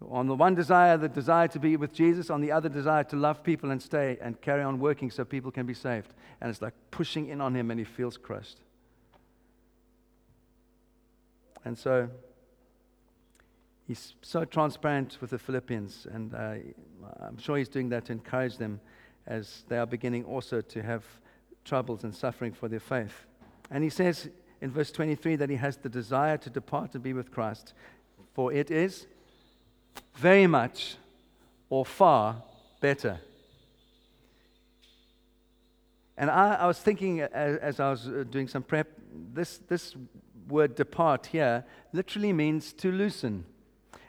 On 0.09 0.25
the 0.25 0.35
one 0.35 0.55
desire, 0.55 0.97
the 0.97 1.07
desire 1.07 1.47
to 1.49 1.59
be 1.59 1.77
with 1.77 1.93
Jesus, 1.93 2.31
on 2.31 2.41
the 2.41 2.51
other, 2.51 2.69
desire 2.69 3.03
to 3.05 3.15
love 3.15 3.43
people 3.43 3.69
and 3.69 3.79
stay 3.79 4.17
and 4.19 4.41
carry 4.41 4.63
on 4.63 4.79
working 4.79 5.11
so 5.11 5.23
people 5.23 5.51
can 5.51 5.67
be 5.67 5.75
saved. 5.75 6.11
And 6.41 6.49
it's 6.49 6.61
like 6.61 6.73
pushing 6.89 7.27
in 7.27 7.39
on 7.39 7.55
him, 7.55 7.69
and 7.69 7.79
he 7.79 7.85
feels 7.85 8.17
crushed. 8.17 8.61
And 11.65 11.77
so 11.77 12.09
he's 13.87 14.13
so 14.21 14.45
transparent 14.45 15.17
with 15.19 15.31
the 15.31 15.39
Philippians, 15.39 16.07
and 16.11 16.33
uh, 16.33 16.55
I'm 17.19 17.37
sure 17.37 17.57
he's 17.57 17.69
doing 17.69 17.89
that 17.89 18.05
to 18.05 18.13
encourage 18.13 18.57
them 18.57 18.79
as 19.27 19.63
they 19.67 19.77
are 19.77 19.87
beginning 19.87 20.23
also 20.25 20.61
to 20.61 20.83
have 20.83 21.03
troubles 21.63 22.03
and 22.03 22.13
suffering 22.13 22.53
for 22.53 22.67
their 22.67 22.79
faith. 22.79 23.25
And 23.71 23.83
he 23.83 23.89
says 23.89 24.29
in 24.61 24.71
verse 24.71 24.91
23 24.91 25.35
that 25.37 25.49
he 25.49 25.55
has 25.55 25.77
the 25.77 25.89
desire 25.89 26.37
to 26.37 26.49
depart 26.49 26.93
and 26.93 27.03
be 27.03 27.13
with 27.13 27.31
Christ, 27.31 27.73
for 28.33 28.53
it 28.53 28.69
is 28.69 29.07
very 30.15 30.47
much 30.47 30.97
or 31.69 31.85
far 31.85 32.43
better. 32.79 33.19
And 36.17 36.29
I, 36.29 36.55
I 36.55 36.67
was 36.67 36.79
thinking 36.79 37.21
as, 37.21 37.57
as, 37.57 37.79
I 37.79 37.89
was 37.89 38.07
uh, 38.07 38.23
doing 38.29 38.47
some 38.47 38.63
prep, 38.63 38.87
this, 39.33 39.57
this 39.67 39.95
word 40.47 40.75
depart 40.75 41.27
here 41.27 41.65
literally 41.93 42.33
means 42.33 42.73
to 42.73 42.91
loosen. 42.91 43.45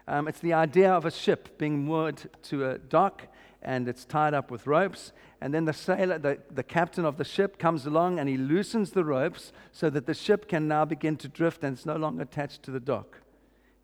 Um, 0.08 0.28
it's 0.28 0.40
the 0.40 0.52
idea 0.52 0.92
of 0.92 1.04
a 1.04 1.10
ship 1.10 1.58
being 1.58 1.84
moored 1.84 2.30
to 2.44 2.70
a 2.70 2.78
dock 2.78 3.28
and 3.62 3.88
it's 3.88 4.04
tied 4.04 4.34
up 4.34 4.50
with 4.50 4.66
ropes. 4.66 5.12
And 5.40 5.52
then 5.52 5.64
the 5.64 5.72
sailor, 5.72 6.18
the, 6.18 6.38
the 6.50 6.62
captain 6.62 7.04
of 7.04 7.16
the 7.16 7.24
ship, 7.24 7.58
comes 7.58 7.84
along 7.84 8.18
and 8.18 8.28
he 8.28 8.36
loosens 8.36 8.92
the 8.92 9.04
ropes 9.04 9.52
so 9.72 9.90
that 9.90 10.06
the 10.06 10.14
ship 10.14 10.48
can 10.48 10.68
now 10.68 10.84
begin 10.84 11.16
to 11.18 11.28
drift 11.28 11.64
and 11.64 11.76
it's 11.76 11.84
no 11.84 11.96
longer 11.96 12.22
attached 12.22 12.62
to 12.64 12.70
the 12.70 12.80
dock. 12.80 13.20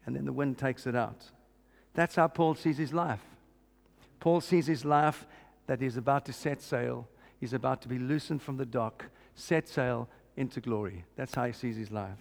And 0.07 0.15
then 0.15 0.25
the 0.25 0.33
wind 0.33 0.59
takes 0.59 0.87
it 0.87 0.95
out. 0.95 1.31
That's 1.95 2.15
how 2.15 2.29
Paul 2.29 2.55
sees 2.55 2.79
his 2.79 2.93
life. 2.93 3.21
Paul 4.21 4.41
sees 4.41 4.67
his 4.67 4.85
life 4.85 5.27
that 5.67 5.81
he's 5.81 5.97
about 5.97 6.25
to 6.27 6.33
set 6.33 6.63
sail, 6.63 7.09
he's 7.41 7.53
about 7.53 7.83
to 7.83 7.89
be 7.89 7.99
loosened 7.99 8.43
from 8.43 8.57
the 8.57 8.67
dock, 8.67 9.07
set 9.35 9.69
sail 9.69 10.09
into 10.37 10.61
glory. 10.61 11.05
That's 11.17 11.35
how 11.35 11.47
he 11.47 11.53
sees 11.53 11.77
his 11.77 11.91
life. 11.91 12.19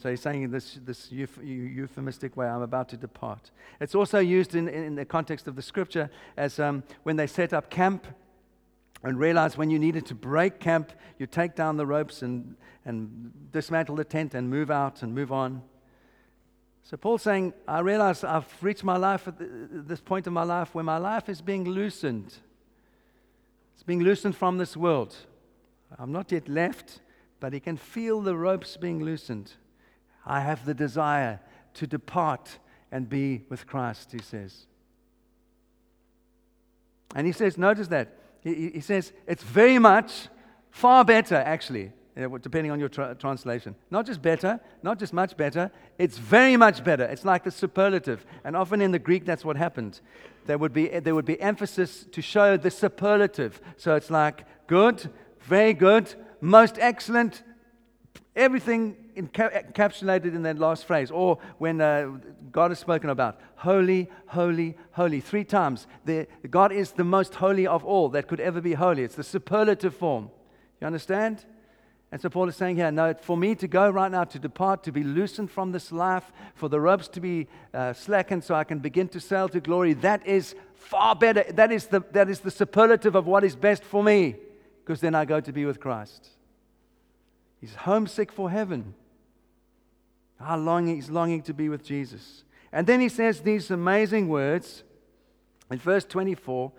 So 0.00 0.08
he's 0.10 0.20
saying 0.20 0.44
in 0.44 0.50
this, 0.52 0.78
this 0.84 1.10
euphemistic 1.10 2.36
way, 2.36 2.46
I'm 2.46 2.62
about 2.62 2.88
to 2.90 2.96
depart. 2.96 3.50
It's 3.80 3.96
also 3.96 4.20
used 4.20 4.54
in, 4.54 4.68
in 4.68 4.94
the 4.94 5.04
context 5.04 5.48
of 5.48 5.56
the 5.56 5.62
scripture 5.62 6.08
as 6.36 6.60
um, 6.60 6.84
when 7.02 7.16
they 7.16 7.26
set 7.26 7.52
up 7.52 7.68
camp 7.68 8.06
and 9.02 9.18
realize 9.18 9.58
when 9.58 9.70
you 9.70 9.78
needed 9.78 10.06
to 10.06 10.14
break 10.14 10.60
camp, 10.60 10.92
you 11.18 11.26
take 11.26 11.56
down 11.56 11.76
the 11.76 11.86
ropes 11.86 12.22
and, 12.22 12.54
and 12.84 13.32
dismantle 13.50 13.96
the 13.96 14.04
tent 14.04 14.34
and 14.34 14.48
move 14.48 14.70
out 14.70 15.02
and 15.02 15.12
move 15.12 15.32
on. 15.32 15.62
So 16.84 16.96
Paul's 16.96 17.22
saying, 17.22 17.52
I 17.66 17.80
realize 17.80 18.22
I've 18.22 18.46
reached 18.62 18.84
my 18.84 18.96
life 18.96 19.26
at 19.26 19.34
this 19.38 20.00
point 20.00 20.28
in 20.28 20.32
my 20.32 20.44
life 20.44 20.76
where 20.76 20.84
my 20.84 20.98
life 20.98 21.28
is 21.28 21.42
being 21.42 21.64
loosened. 21.64 22.34
It's 23.74 23.82
being 23.82 24.02
loosened 24.02 24.36
from 24.36 24.58
this 24.58 24.76
world. 24.76 25.16
I'm 25.98 26.12
not 26.12 26.30
yet 26.30 26.48
left, 26.48 27.00
but 27.40 27.52
he 27.52 27.58
can 27.58 27.76
feel 27.76 28.20
the 28.20 28.36
ropes 28.36 28.76
being 28.76 29.02
loosened. 29.04 29.54
I 30.26 30.40
have 30.40 30.64
the 30.64 30.74
desire 30.74 31.40
to 31.74 31.86
depart 31.86 32.58
and 32.90 33.08
be 33.08 33.44
with 33.48 33.66
Christ, 33.66 34.12
he 34.12 34.20
says. 34.20 34.66
And 37.14 37.26
he 37.26 37.32
says, 37.32 37.56
notice 37.56 37.88
that. 37.88 38.14
He, 38.42 38.70
he 38.70 38.80
says, 38.80 39.12
it's 39.26 39.42
very 39.42 39.78
much, 39.78 40.28
far 40.70 41.04
better, 41.04 41.36
actually, 41.36 41.92
depending 42.40 42.70
on 42.70 42.80
your 42.80 42.88
tra- 42.88 43.14
translation. 43.14 43.74
Not 43.90 44.06
just 44.06 44.20
better, 44.20 44.60
not 44.82 44.98
just 44.98 45.12
much 45.12 45.36
better, 45.36 45.70
it's 45.98 46.18
very 46.18 46.56
much 46.56 46.84
better. 46.84 47.04
It's 47.04 47.24
like 47.24 47.44
the 47.44 47.50
superlative. 47.50 48.26
And 48.44 48.56
often 48.56 48.80
in 48.80 48.90
the 48.90 48.98
Greek, 48.98 49.24
that's 49.24 49.44
what 49.44 49.56
happened. 49.56 50.00
There 50.46 50.58
would 50.58 50.72
be, 50.72 50.88
there 50.88 51.14
would 51.14 51.24
be 51.24 51.40
emphasis 51.40 52.06
to 52.12 52.22
show 52.22 52.56
the 52.56 52.70
superlative. 52.70 53.60
So 53.76 53.94
it's 53.94 54.10
like 54.10 54.44
good, 54.66 55.10
very 55.40 55.74
good, 55.74 56.14
most 56.40 56.76
excellent, 56.78 57.42
everything 58.34 58.96
encapsulated 59.18 60.34
in 60.34 60.42
that 60.42 60.58
last 60.58 60.84
phrase, 60.86 61.10
or 61.10 61.38
when 61.58 61.80
uh, 61.80 62.18
God 62.52 62.72
is 62.72 62.78
spoken 62.78 63.10
about 63.10 63.40
holy, 63.56 64.08
holy, 64.26 64.76
holy, 64.92 65.20
three 65.20 65.44
times. 65.44 65.86
The, 66.04 66.26
God 66.48 66.72
is 66.72 66.92
the 66.92 67.04
most 67.04 67.34
holy 67.34 67.66
of 67.66 67.84
all 67.84 68.08
that 68.10 68.28
could 68.28 68.40
ever 68.40 68.60
be 68.60 68.74
holy. 68.74 69.02
It's 69.02 69.16
the 69.16 69.24
superlative 69.24 69.94
form. 69.96 70.30
You 70.80 70.86
understand? 70.86 71.44
And 72.10 72.20
so 72.22 72.30
Paul 72.30 72.48
is 72.48 72.56
saying 72.56 72.76
here, 72.76 72.90
no, 72.90 73.12
for 73.12 73.36
me 73.36 73.54
to 73.56 73.68
go 73.68 73.90
right 73.90 74.10
now, 74.10 74.24
to 74.24 74.38
depart, 74.38 74.82
to 74.84 74.92
be 74.92 75.04
loosened 75.04 75.50
from 75.50 75.72
this 75.72 75.92
life, 75.92 76.32
for 76.54 76.68
the 76.68 76.80
ropes 76.80 77.08
to 77.08 77.20
be 77.20 77.48
uh, 77.74 77.92
slackened 77.92 78.44
so 78.44 78.54
I 78.54 78.64
can 78.64 78.78
begin 78.78 79.08
to 79.08 79.20
sail 79.20 79.48
to 79.50 79.60
glory, 79.60 79.92
that 79.94 80.26
is 80.26 80.54
far 80.74 81.14
better. 81.14 81.44
That 81.52 81.70
is 81.70 81.86
the, 81.86 82.00
that 82.12 82.30
is 82.30 82.40
the 82.40 82.50
superlative 82.50 83.14
of 83.14 83.26
what 83.26 83.44
is 83.44 83.54
best 83.56 83.84
for 83.84 84.02
me, 84.02 84.36
because 84.84 85.00
then 85.00 85.14
I 85.14 85.26
go 85.26 85.40
to 85.40 85.52
be 85.52 85.66
with 85.66 85.80
Christ. 85.80 86.28
He's 87.60 87.74
homesick 87.74 88.32
for 88.32 88.48
heaven. 88.50 88.94
How 90.40 90.56
longing, 90.56 90.96
he's 90.96 91.10
longing 91.10 91.42
to 91.42 91.54
be 91.54 91.68
with 91.68 91.84
Jesus. 91.84 92.44
And 92.72 92.86
then 92.86 93.00
he 93.00 93.08
says 93.08 93.40
these 93.40 93.70
amazing 93.70 94.28
words 94.28 94.84
in 95.70 95.78
verse 95.78 96.04
24. 96.04 96.72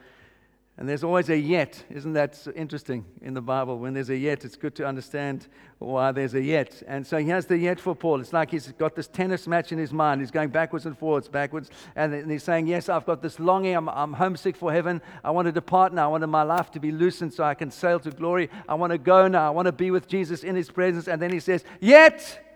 And 0.80 0.88
there's 0.88 1.04
always 1.04 1.28
a 1.28 1.38
yet. 1.38 1.84
Isn't 1.90 2.14
that 2.14 2.48
interesting 2.56 3.04
in 3.22 3.34
the 3.34 3.42
Bible? 3.42 3.78
When 3.80 3.94
there's 3.94 4.10
a 4.10 4.16
yet, 4.16 4.46
it's 4.46 4.56
good 4.56 4.76
to 4.76 4.88
understand 4.88 5.50
why 5.78 6.14
there's 6.14 6.36
a 6.36 6.42
yet. 6.42 6.82
And 6.88 7.06
so 7.06 7.18
he 7.18 7.28
has 7.28 7.48
the 7.48 7.58
yet 7.58 7.82
for 7.82 7.94
Paul. 7.94 8.22
It's 8.22 8.32
like 8.32 8.50
he's 8.50 8.72
got 8.72 8.96
this 8.96 9.10
tennis 9.10 9.46
match 9.46 9.74
in 9.74 9.78
his 9.78 9.92
mind. 9.92 10.22
He's 10.22 10.32
going 10.32 10.52
backwards 10.52 10.86
and 10.86 10.98
forwards, 10.98 11.28
backwards. 11.28 11.70
And 11.98 12.32
he's 12.32 12.44
saying, 12.44 12.68
Yes, 12.68 12.88
I've 12.88 13.06
got 13.06 13.22
this 13.22 13.42
longing. 13.42 13.76
I'm, 13.76 13.90
I'm 13.90 14.14
homesick 14.14 14.56
for 14.56 14.72
heaven. 14.72 15.02
I 15.22 15.32
want 15.32 15.48
to 15.48 15.52
depart 15.52 15.94
now. 15.94 16.06
I 16.06 16.18
want 16.18 16.30
my 16.30 16.44
life 16.44 16.72
to 16.72 16.80
be 16.80 16.94
loosened 16.94 17.34
so 17.34 17.44
I 17.44 17.56
can 17.56 17.72
sail 17.72 18.00
to 18.00 18.12
glory. 18.12 18.50
I 18.70 18.76
want 18.76 18.92
to 18.92 18.98
go 18.98 19.28
now. 19.28 19.48
I 19.48 19.50
want 19.50 19.66
to 19.66 19.74
be 19.74 19.92
with 19.92 20.08
Jesus 20.08 20.46
in 20.46 20.56
his 20.56 20.72
presence. 20.72 21.10
And 21.10 21.22
then 21.22 21.34
he 21.34 21.42
says, 21.42 21.66
Yet 21.82 22.49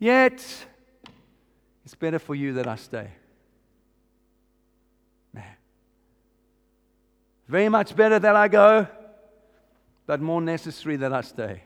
Yet, 0.00 0.42
it's 1.84 1.94
better 1.94 2.18
for 2.18 2.34
you 2.34 2.54
that 2.54 2.66
I 2.66 2.76
stay. 2.76 3.10
Man. 5.34 5.44
Very 7.46 7.68
much 7.68 7.94
better 7.94 8.18
that 8.18 8.34
I 8.34 8.48
go, 8.48 8.86
but 10.06 10.22
more 10.22 10.40
necessary 10.40 10.96
that 10.96 11.12
I 11.12 11.20
stay. 11.20 11.62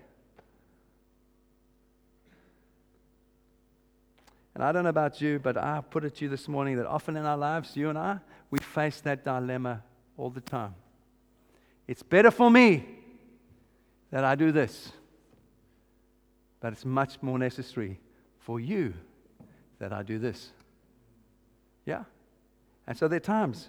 And 4.56 4.64
I 4.64 4.72
don't 4.72 4.82
know 4.82 4.90
about 4.90 5.20
you, 5.20 5.38
but 5.38 5.56
I 5.56 5.80
put 5.88 6.04
it 6.04 6.16
to 6.16 6.24
you 6.24 6.28
this 6.28 6.48
morning 6.48 6.76
that 6.76 6.86
often 6.86 7.16
in 7.16 7.24
our 7.24 7.38
lives, 7.38 7.76
you 7.76 7.88
and 7.88 7.96
I, 7.96 8.18
we 8.50 8.58
face 8.58 9.00
that 9.02 9.24
dilemma 9.24 9.80
all 10.16 10.30
the 10.30 10.40
time. 10.40 10.74
It's 11.86 12.02
better 12.02 12.32
for 12.32 12.50
me 12.50 12.84
that 14.10 14.24
I 14.24 14.34
do 14.34 14.50
this, 14.50 14.90
but 16.58 16.72
it's 16.72 16.84
much 16.84 17.22
more 17.22 17.38
necessary 17.38 18.00
for 18.44 18.60
you 18.60 18.92
that 19.78 19.92
I 19.92 20.02
do 20.02 20.18
this. 20.18 20.50
Yeah? 21.86 22.04
And 22.86 22.96
so 22.96 23.08
there 23.08 23.16
are 23.16 23.20
times 23.20 23.68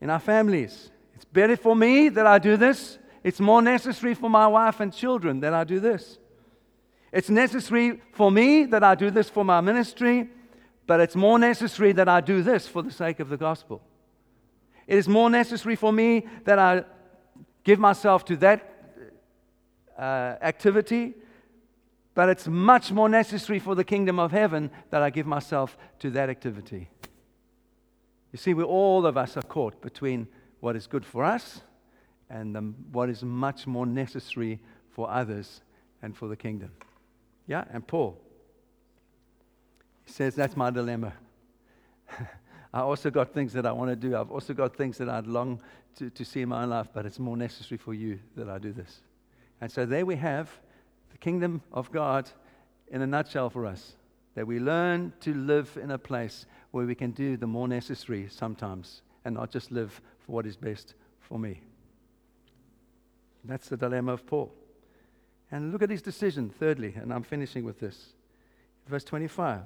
in 0.00 0.10
our 0.10 0.18
families, 0.18 0.90
it's 1.14 1.24
better 1.24 1.56
for 1.56 1.76
me 1.76 2.08
that 2.08 2.26
I 2.26 2.38
do 2.38 2.56
this. 2.56 2.98
It's 3.22 3.40
more 3.40 3.60
necessary 3.60 4.14
for 4.14 4.30
my 4.30 4.46
wife 4.46 4.80
and 4.80 4.92
children 4.92 5.40
that 5.40 5.52
I 5.52 5.64
do 5.64 5.80
this. 5.80 6.18
It's 7.12 7.28
necessary 7.28 8.00
for 8.12 8.30
me 8.30 8.64
that 8.66 8.82
I 8.82 8.94
do 8.94 9.10
this 9.10 9.28
for 9.28 9.44
my 9.44 9.60
ministry, 9.60 10.28
but 10.86 11.00
it's 11.00 11.16
more 11.16 11.38
necessary 11.38 11.92
that 11.92 12.08
I 12.08 12.20
do 12.20 12.42
this 12.42 12.66
for 12.66 12.82
the 12.82 12.90
sake 12.90 13.20
of 13.20 13.28
the 13.28 13.36
gospel. 13.36 13.82
It 14.86 14.96
is 14.96 15.08
more 15.08 15.28
necessary 15.28 15.76
for 15.76 15.92
me 15.92 16.26
that 16.44 16.58
I 16.58 16.84
give 17.64 17.78
myself 17.78 18.24
to 18.26 18.36
that 18.36 18.74
uh, 19.98 20.36
activity 20.40 21.14
but 22.18 22.28
it's 22.28 22.48
much 22.48 22.90
more 22.90 23.08
necessary 23.08 23.60
for 23.60 23.76
the 23.76 23.84
kingdom 23.84 24.18
of 24.18 24.32
heaven 24.32 24.72
that 24.90 25.02
I 25.02 25.08
give 25.08 25.24
myself 25.24 25.78
to 26.00 26.10
that 26.10 26.28
activity. 26.28 26.88
You 28.32 28.38
see, 28.38 28.54
we 28.54 28.64
all 28.64 29.06
of 29.06 29.16
us 29.16 29.36
are 29.36 29.42
caught 29.42 29.80
between 29.80 30.26
what 30.58 30.74
is 30.74 30.88
good 30.88 31.06
for 31.06 31.22
us 31.22 31.60
and 32.28 32.56
the, 32.56 32.60
what 32.90 33.08
is 33.08 33.22
much 33.22 33.68
more 33.68 33.86
necessary 33.86 34.58
for 34.90 35.08
others 35.08 35.60
and 36.02 36.16
for 36.16 36.26
the 36.26 36.34
kingdom. 36.34 36.72
Yeah, 37.46 37.66
and 37.70 37.86
Paul, 37.86 38.20
he 40.04 40.10
says, 40.10 40.34
That's 40.34 40.56
my 40.56 40.70
dilemma. 40.70 41.12
I 42.74 42.80
also 42.80 43.10
got 43.10 43.32
things 43.32 43.52
that 43.52 43.64
I 43.64 43.70
want 43.70 43.90
to 43.90 43.96
do. 43.96 44.16
I've 44.16 44.32
also 44.32 44.54
got 44.54 44.74
things 44.74 44.98
that 44.98 45.08
I'd 45.08 45.28
long 45.28 45.62
to, 45.98 46.10
to 46.10 46.24
see 46.24 46.42
in 46.42 46.48
my 46.48 46.64
life, 46.64 46.88
but 46.92 47.06
it's 47.06 47.20
more 47.20 47.36
necessary 47.36 47.78
for 47.78 47.94
you 47.94 48.18
that 48.34 48.48
I 48.48 48.58
do 48.58 48.72
this. 48.72 49.02
And 49.60 49.70
so 49.70 49.86
there 49.86 50.04
we 50.04 50.16
have 50.16 50.50
the 51.10 51.18
kingdom 51.18 51.62
of 51.72 51.90
God 51.92 52.30
in 52.90 53.02
a 53.02 53.06
nutshell 53.06 53.50
for 53.50 53.66
us. 53.66 53.94
That 54.34 54.46
we 54.46 54.60
learn 54.60 55.12
to 55.20 55.34
live 55.34 55.76
in 55.82 55.90
a 55.90 55.98
place 55.98 56.46
where 56.70 56.86
we 56.86 56.94
can 56.94 57.10
do 57.10 57.36
the 57.36 57.46
more 57.46 57.66
necessary 57.66 58.28
sometimes 58.30 59.02
and 59.24 59.34
not 59.34 59.50
just 59.50 59.72
live 59.72 60.00
for 60.20 60.32
what 60.32 60.46
is 60.46 60.56
best 60.56 60.94
for 61.20 61.38
me. 61.38 61.60
That's 63.44 63.68
the 63.68 63.76
dilemma 63.76 64.12
of 64.12 64.26
Paul. 64.26 64.52
And 65.50 65.72
look 65.72 65.82
at 65.82 65.90
his 65.90 66.02
decision, 66.02 66.50
thirdly, 66.50 66.94
and 67.00 67.12
I'm 67.12 67.22
finishing 67.22 67.64
with 67.64 67.80
this. 67.80 68.12
Verse 68.86 69.04
25. 69.04 69.62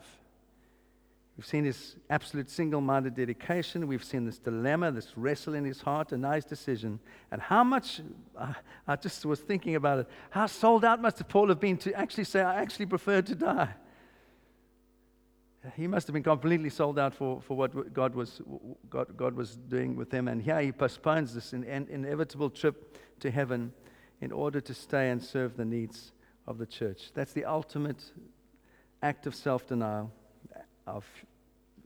We've 1.36 1.46
seen 1.46 1.64
his 1.64 1.96
absolute 2.10 2.50
single 2.50 2.80
minded 2.80 3.14
dedication. 3.14 3.86
We've 3.86 4.04
seen 4.04 4.26
this 4.26 4.38
dilemma, 4.38 4.92
this 4.92 5.16
wrestle 5.16 5.54
in 5.54 5.64
his 5.64 5.80
heart, 5.80 6.12
now 6.12 6.32
his 6.32 6.44
decision. 6.44 7.00
And 7.30 7.40
how 7.40 7.64
much, 7.64 8.02
I 8.86 8.96
just 8.96 9.24
was 9.24 9.40
thinking 9.40 9.74
about 9.74 10.00
it, 10.00 10.08
how 10.30 10.46
sold 10.46 10.84
out 10.84 11.00
must 11.00 11.26
Paul 11.28 11.48
have 11.48 11.60
been 11.60 11.78
to 11.78 11.94
actually 11.94 12.24
say, 12.24 12.42
I 12.42 12.60
actually 12.60 12.86
prefer 12.86 13.22
to 13.22 13.34
die. 13.34 13.74
he 15.74 15.86
must 15.86 16.06
have 16.06 16.14
been 16.14 16.22
completely 16.22 16.68
sold 16.68 16.98
out 16.98 17.14
for, 17.14 17.40
for 17.40 17.56
what 17.56 17.94
God 17.94 18.14
was, 18.14 18.42
God, 18.90 19.16
God 19.16 19.34
was 19.34 19.56
doing 19.56 19.96
with 19.96 20.12
him. 20.12 20.28
And 20.28 20.42
here 20.42 20.60
he 20.60 20.70
postpones 20.70 21.34
this 21.34 21.54
in, 21.54 21.64
in, 21.64 21.88
inevitable 21.88 22.50
trip 22.50 22.98
to 23.20 23.30
heaven 23.30 23.72
in 24.20 24.32
order 24.32 24.60
to 24.60 24.74
stay 24.74 25.10
and 25.10 25.22
serve 25.22 25.56
the 25.56 25.64
needs 25.64 26.12
of 26.46 26.58
the 26.58 26.66
church. 26.66 27.10
That's 27.14 27.32
the 27.32 27.46
ultimate 27.46 28.04
act 29.02 29.26
of 29.26 29.34
self 29.34 29.66
denial, 29.66 30.12
of 30.86 31.04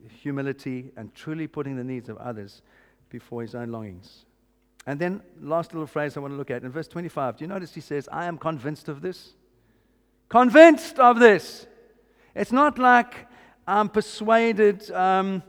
humility, 0.09 0.90
and 0.96 1.14
truly 1.14 1.46
putting 1.46 1.76
the 1.76 1.85
needs 1.85 2.09
of 2.09 2.16
others 2.18 2.62
before 3.11 3.42
his 3.42 3.54
own 3.54 3.70
longings. 3.70 4.24
And 4.87 5.00
then, 5.00 5.20
last 5.40 5.72
little 5.72 5.87
phrase 5.87 6.16
I 6.16 6.20
want 6.20 6.32
to 6.32 6.37
look 6.37 6.50
at 6.50 6.62
in 6.62 6.70
verse 6.70 6.87
25. 6.87 7.38
Do 7.38 7.44
you 7.44 7.48
notice 7.48 7.74
he 7.74 7.80
says, 7.80 8.09
I 8.12 8.26
am 8.26 8.38
convinced 8.38 8.88
of 8.88 9.00
this? 9.00 9.35
Convinced 10.28 10.98
of 10.98 11.18
this. 11.18 11.66
It's 12.35 12.52
not 12.52 12.78
like 12.78 13.26
I'm 13.66 13.88
persuaded 13.88 14.88
um, 14.92 15.42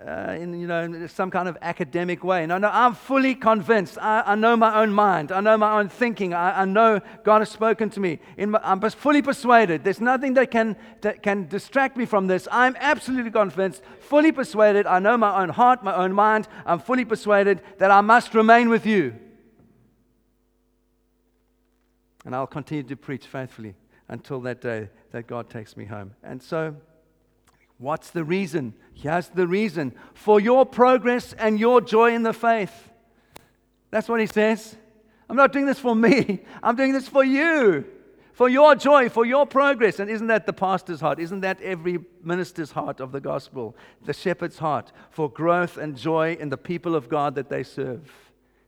uh, 0.00 0.36
in 0.38 0.58
you 0.58 0.66
know 0.66 1.06
some 1.06 1.30
kind 1.30 1.48
of 1.48 1.56
academic 1.62 2.24
way. 2.24 2.46
No, 2.46 2.58
no, 2.58 2.68
I'm 2.72 2.94
fully 2.94 3.34
convinced. 3.34 3.96
I, 3.98 4.22
I 4.26 4.34
know 4.34 4.56
my 4.56 4.82
own 4.82 4.92
mind. 4.92 5.30
I 5.30 5.40
know 5.40 5.56
my 5.56 5.78
own 5.78 5.88
thinking. 5.88 6.34
I, 6.34 6.62
I 6.62 6.64
know 6.64 7.00
God 7.22 7.40
has 7.40 7.50
spoken 7.50 7.90
to 7.90 8.00
me. 8.00 8.18
My, 8.36 8.60
I'm 8.62 8.80
fully 8.80 9.22
persuaded. 9.22 9.84
There's 9.84 10.00
nothing 10.00 10.34
that 10.34 10.50
can 10.50 10.76
that 11.02 11.22
can 11.22 11.46
distract 11.46 11.96
me 11.96 12.06
from 12.06 12.26
this. 12.26 12.48
I'm 12.50 12.76
absolutely 12.80 13.30
convinced, 13.30 13.82
fully 14.00 14.32
persuaded. 14.32 14.86
I 14.86 14.98
know 14.98 15.16
my 15.16 15.42
own 15.42 15.50
heart, 15.50 15.84
my 15.84 15.94
own 15.94 16.12
mind. 16.12 16.48
I'm 16.66 16.80
fully 16.80 17.04
persuaded 17.04 17.60
that 17.78 17.90
I 17.90 18.00
must 18.00 18.34
remain 18.34 18.68
with 18.68 18.86
you. 18.86 19.14
And 22.24 22.34
I'll 22.34 22.46
continue 22.46 22.82
to 22.84 22.96
preach 22.96 23.26
faithfully 23.26 23.74
until 24.08 24.40
that 24.40 24.60
day 24.60 24.88
that 25.12 25.26
God 25.26 25.50
takes 25.50 25.76
me 25.76 25.84
home. 25.84 26.14
And 26.22 26.42
so. 26.42 26.74
What's 27.78 28.10
the 28.10 28.24
reason? 28.24 28.74
Here's 28.94 29.28
the 29.28 29.46
reason 29.46 29.94
for 30.14 30.40
your 30.40 30.64
progress 30.64 31.32
and 31.34 31.58
your 31.58 31.80
joy 31.80 32.14
in 32.14 32.22
the 32.22 32.32
faith. 32.32 32.90
That's 33.90 34.08
what 34.08 34.20
he 34.20 34.26
says. 34.26 34.76
I'm 35.28 35.36
not 35.36 35.52
doing 35.52 35.66
this 35.66 35.78
for 35.78 35.94
me, 35.94 36.40
I'm 36.62 36.76
doing 36.76 36.92
this 36.92 37.08
for 37.08 37.24
you, 37.24 37.84
for 38.32 38.48
your 38.48 38.74
joy, 38.74 39.08
for 39.08 39.24
your 39.24 39.46
progress. 39.46 39.98
And 39.98 40.10
isn't 40.10 40.26
that 40.28 40.46
the 40.46 40.52
pastor's 40.52 41.00
heart? 41.00 41.18
Isn't 41.18 41.40
that 41.40 41.60
every 41.62 41.98
minister's 42.22 42.72
heart 42.72 43.00
of 43.00 43.12
the 43.12 43.20
gospel? 43.20 43.76
The 44.04 44.12
shepherd's 44.12 44.58
heart 44.58 44.92
for 45.10 45.30
growth 45.30 45.76
and 45.76 45.96
joy 45.96 46.36
in 46.38 46.50
the 46.50 46.56
people 46.56 46.94
of 46.94 47.08
God 47.08 47.34
that 47.36 47.48
they 47.48 47.62
serve. 47.62 48.23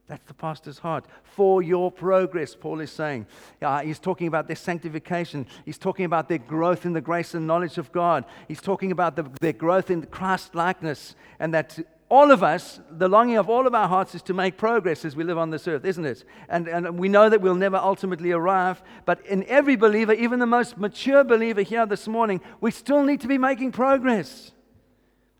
That's 0.09 0.25
the 0.27 0.35
pastor's 0.35 0.79
heart. 0.79 1.05
For 1.25 1.63
your 1.63 1.91
progress, 1.91 2.55
Paul 2.55 2.81
is 2.81 2.93
saying. 2.93 3.27
Uh, 3.61 3.81
he's 3.81 3.99
talking 3.99 4.29
about 4.29 4.47
their 4.47 4.57
sanctification. 4.57 5.47
He's 5.65 5.79
talking 5.79 6.05
about 6.05 6.29
their 6.29 6.39
growth 6.39 6.87
in 6.87 6.93
the 6.93 7.01
grace 7.01 7.35
and 7.35 7.47
knowledge 7.47 7.77
of 7.77 7.91
God. 7.91 8.25
He's 8.47 8.61
talking 8.61 8.93
about 8.93 9.17
the, 9.17 9.29
their 9.41 9.53
growth 9.53 9.91
in 9.91 10.07
Christ 10.07 10.55
likeness. 10.55 11.17
And 11.41 11.53
that 11.55 11.79
all 12.09 12.31
of 12.31 12.45
us, 12.45 12.79
the 12.89 13.09
longing 13.09 13.37
of 13.37 13.51
all 13.51 13.67
of 13.67 13.75
our 13.75 13.89
hearts 13.89 14.15
is 14.15 14.23
to 14.23 14.35
make 14.35 14.57
progress 14.57 15.05
as 15.05 15.17
we 15.17 15.25
live 15.25 15.39
on 15.39 15.51
this 15.51 15.67
earth, 15.67 15.85
isn't 15.85 16.05
it? 16.05 16.25
And, 16.49 16.69
and 16.69 16.97
we 16.97 17.09
know 17.09 17.29
that 17.29 17.41
we'll 17.41 17.57
never 17.57 17.77
ultimately 17.77 18.31
arrive. 18.31 18.81
But 19.07 19.27
in 19.27 19.43
every 19.49 19.75
believer, 19.75 20.13
even 20.13 20.39
the 20.39 20.47
most 20.47 20.79
mature 20.79 21.25
believer 21.25 21.63
here 21.63 21.85
this 21.85 22.07
morning, 22.07 22.41
we 22.61 22.71
still 22.71 23.03
need 23.03 23.21
to 23.23 23.29
be 23.29 23.39
making 23.39 23.73
progress. 23.73 24.53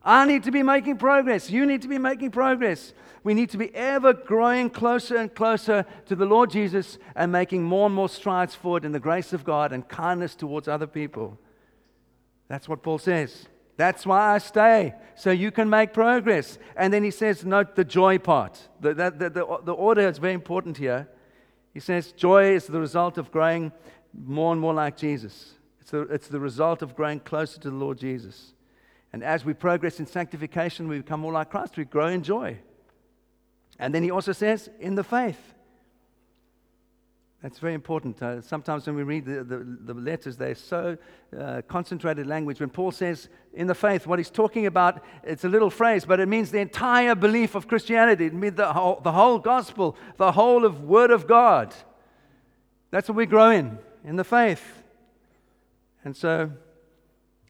I 0.07 0.25
need 0.25 0.45
to 0.45 0.53
be 0.53 0.63
making 0.63 0.99
progress. 0.99 1.51
You 1.51 1.67
need 1.67 1.83
to 1.83 1.89
be 1.89 1.99
making 1.99 2.31
progress. 2.31 2.95
We 3.25 3.35
need 3.35 3.51
to 3.51 3.59
be 3.59 3.75
ever 3.75 4.13
growing 4.13 4.71
closer 4.71 5.17
and 5.17 5.35
closer 5.35 5.85
to 6.07 6.15
the 6.15 6.25
Lord 6.25 6.49
Jesus 6.49 6.97
and 7.17 7.33
making 7.33 7.65
more 7.65 7.87
and 7.87 7.95
more 7.95 8.09
strides 8.09 8.55
forward 8.55 8.85
in 8.85 8.93
the 8.93 9.01
grace 9.01 9.33
of 9.33 9.43
God 9.43 9.73
and 9.73 9.87
kindness 9.89 10.37
towards 10.37 10.69
other 10.69 10.87
people. 10.87 11.37
That's 12.47 12.69
what 12.69 12.85
Paul 12.85 12.99
says. 12.99 13.49
That's 13.77 14.07
why 14.07 14.35
I 14.35 14.39
stay, 14.39 14.95
so 15.17 15.33
you 15.33 15.51
can 15.51 15.69
make 15.69 15.93
progress. 15.93 16.57
And 16.77 16.95
then 16.95 17.03
he 17.03 17.11
says, 17.11 17.45
note 17.45 17.75
the 17.75 17.85
joy 17.85 18.19
part. 18.19 18.69
The, 18.81 18.95
the, 18.95 19.11
the, 19.11 19.61
the, 19.65 19.73
order 19.73 20.09
is 20.09 20.19
very 20.19 20.35
important 20.35 20.79
here. 20.79 21.09
He 21.75 21.81
says, 21.81 22.13
joy 22.13 22.55
is 22.55 22.69
the 22.69 22.81
result 22.81 23.19
of 23.19 23.33
growing 23.33 23.73
more 24.15 24.53
and 24.53 24.61
more 24.61 24.73
like 24.73 24.97
Jesus. 24.97 25.55
It's 25.81 25.91
the, 25.91 26.03
it's 26.03 26.29
the 26.29 26.41
result 26.41 26.81
of 26.81 26.95
growing 26.95 27.19
closer 27.21 27.61
to 27.61 27.71
the 27.71 27.77
Lord 27.77 27.99
Jesus. 27.99 28.55
And 29.17 29.25
as 29.25 29.47
we 29.47 29.55
progress 29.55 29.99
in 29.99 30.05
sanctification, 30.05 30.89
we 30.89 30.99
become 30.99 31.21
more 31.21 31.33
like 31.33 31.49
Christ. 31.49 31.79
We 31.79 31.87
grow 31.87 32.09
in 32.09 32.23
joy. 32.23 32.59
And 33.79 33.95
then 33.95 34.03
he 34.03 34.11
also 34.11 34.33
says, 34.33 34.69
in 34.79 34.95
the 34.95 35.03
faith. 35.03 35.41
That's 37.43 37.59
very 37.59 37.73
important. 37.73 38.23
Uh, 38.23 38.43
sometimes 38.43 38.87
when 38.87 38.95
we 38.95 39.05
read 39.05 39.25
the, 39.25 39.43
the, 39.43 39.79
the 39.87 39.95
letters, 39.95 40.37
they're 40.37 40.55
so 40.55 40.99
uh, 41.35 41.63
concentrated 41.67 42.27
language. 42.27 42.61
When 42.61 42.69
Paul 42.69 42.93
says 42.93 43.31
in 43.55 43.67
the 43.67 43.75
faith, 43.75 44.07
what 44.07 44.19
he's 44.19 44.29
talking 44.29 44.67
about, 44.67 45.03
it's 45.25 45.45
a 45.45 45.49
little 45.49 45.71
phrase, 45.71 46.05
but 46.05 46.21
it 46.21 46.29
means 46.29 46.51
the 46.51 46.61
entire 46.61 47.15
belief 47.15 47.55
of 47.55 47.67
Christianity. 47.67 48.27
It 48.27 48.35
means 48.35 48.57
the 48.57 48.71
whole, 48.71 49.01
the 49.03 49.13
whole 49.13 49.39
gospel, 49.39 49.97
the 50.19 50.33
whole 50.33 50.67
of 50.67 50.83
Word 50.83 51.11
of 51.11 51.27
God. 51.27 51.75
That's 52.91 53.09
what 53.09 53.17
we 53.17 53.25
grow 53.25 53.49
in, 53.49 53.79
in 54.05 54.17
the 54.17 54.25
faith. 54.25 54.83
And 56.05 56.15
so 56.15 56.51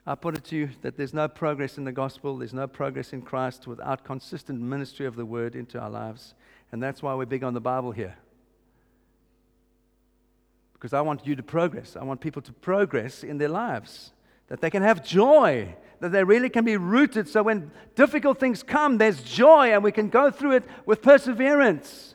I 0.08 0.14
put 0.14 0.36
it 0.36 0.44
to 0.44 0.56
you 0.56 0.70
that 0.82 0.96
there's 0.96 1.12
no 1.12 1.26
progress 1.26 1.78
in 1.78 1.84
the 1.84 1.90
gospel, 1.90 2.38
there's 2.38 2.54
no 2.54 2.68
progress 2.68 3.12
in 3.12 3.22
Christ 3.22 3.66
without 3.66 4.04
consistent 4.04 4.60
ministry 4.60 5.04
of 5.04 5.16
the 5.16 5.26
word 5.26 5.56
into 5.56 5.80
our 5.80 5.90
lives. 5.90 6.34
And 6.70 6.80
that's 6.80 7.02
why 7.02 7.14
we're 7.14 7.26
big 7.26 7.42
on 7.42 7.54
the 7.54 7.60
Bible 7.60 7.90
here. 7.90 8.16
Because 10.74 10.92
I 10.92 11.00
want 11.00 11.26
you 11.26 11.34
to 11.34 11.42
progress. 11.42 11.96
I 11.96 12.04
want 12.04 12.20
people 12.20 12.40
to 12.42 12.52
progress 12.52 13.24
in 13.24 13.38
their 13.38 13.48
lives, 13.48 14.12
that 14.46 14.60
they 14.60 14.70
can 14.70 14.84
have 14.84 15.04
joy, 15.04 15.74
that 15.98 16.12
they 16.12 16.22
really 16.22 16.50
can 16.50 16.64
be 16.64 16.76
rooted. 16.76 17.28
So 17.28 17.42
when 17.42 17.72
difficult 17.96 18.38
things 18.38 18.62
come, 18.62 18.98
there's 18.98 19.22
joy 19.22 19.72
and 19.72 19.82
we 19.82 19.90
can 19.90 20.08
go 20.08 20.30
through 20.30 20.52
it 20.52 20.64
with 20.84 21.02
perseverance. 21.02 22.14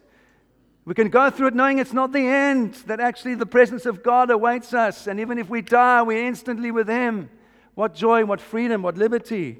We 0.86 0.94
can 0.94 1.10
go 1.10 1.30
through 1.30 1.48
it 1.48 1.56
knowing 1.56 1.80
it's 1.80 1.92
not 1.92 2.14
the 2.14 2.26
end, 2.26 2.76
that 2.86 3.02
actually 3.02 3.36
the 3.36 3.46
presence 3.46 3.86
of 3.86 4.02
God 4.02 4.30
awaits 4.30 4.74
us. 4.74 5.08
And 5.08 5.20
even 5.20 5.38
if 5.38 5.50
we 5.50 5.62
die, 5.62 6.02
we're 6.04 6.26
instantly 6.26 6.72
with 6.72 6.88
Him. 6.88 7.30
What 7.76 7.96
joy, 7.96 8.26
what 8.26 8.42
freedom, 8.42 8.82
what 8.82 8.98
liberty. 8.98 9.60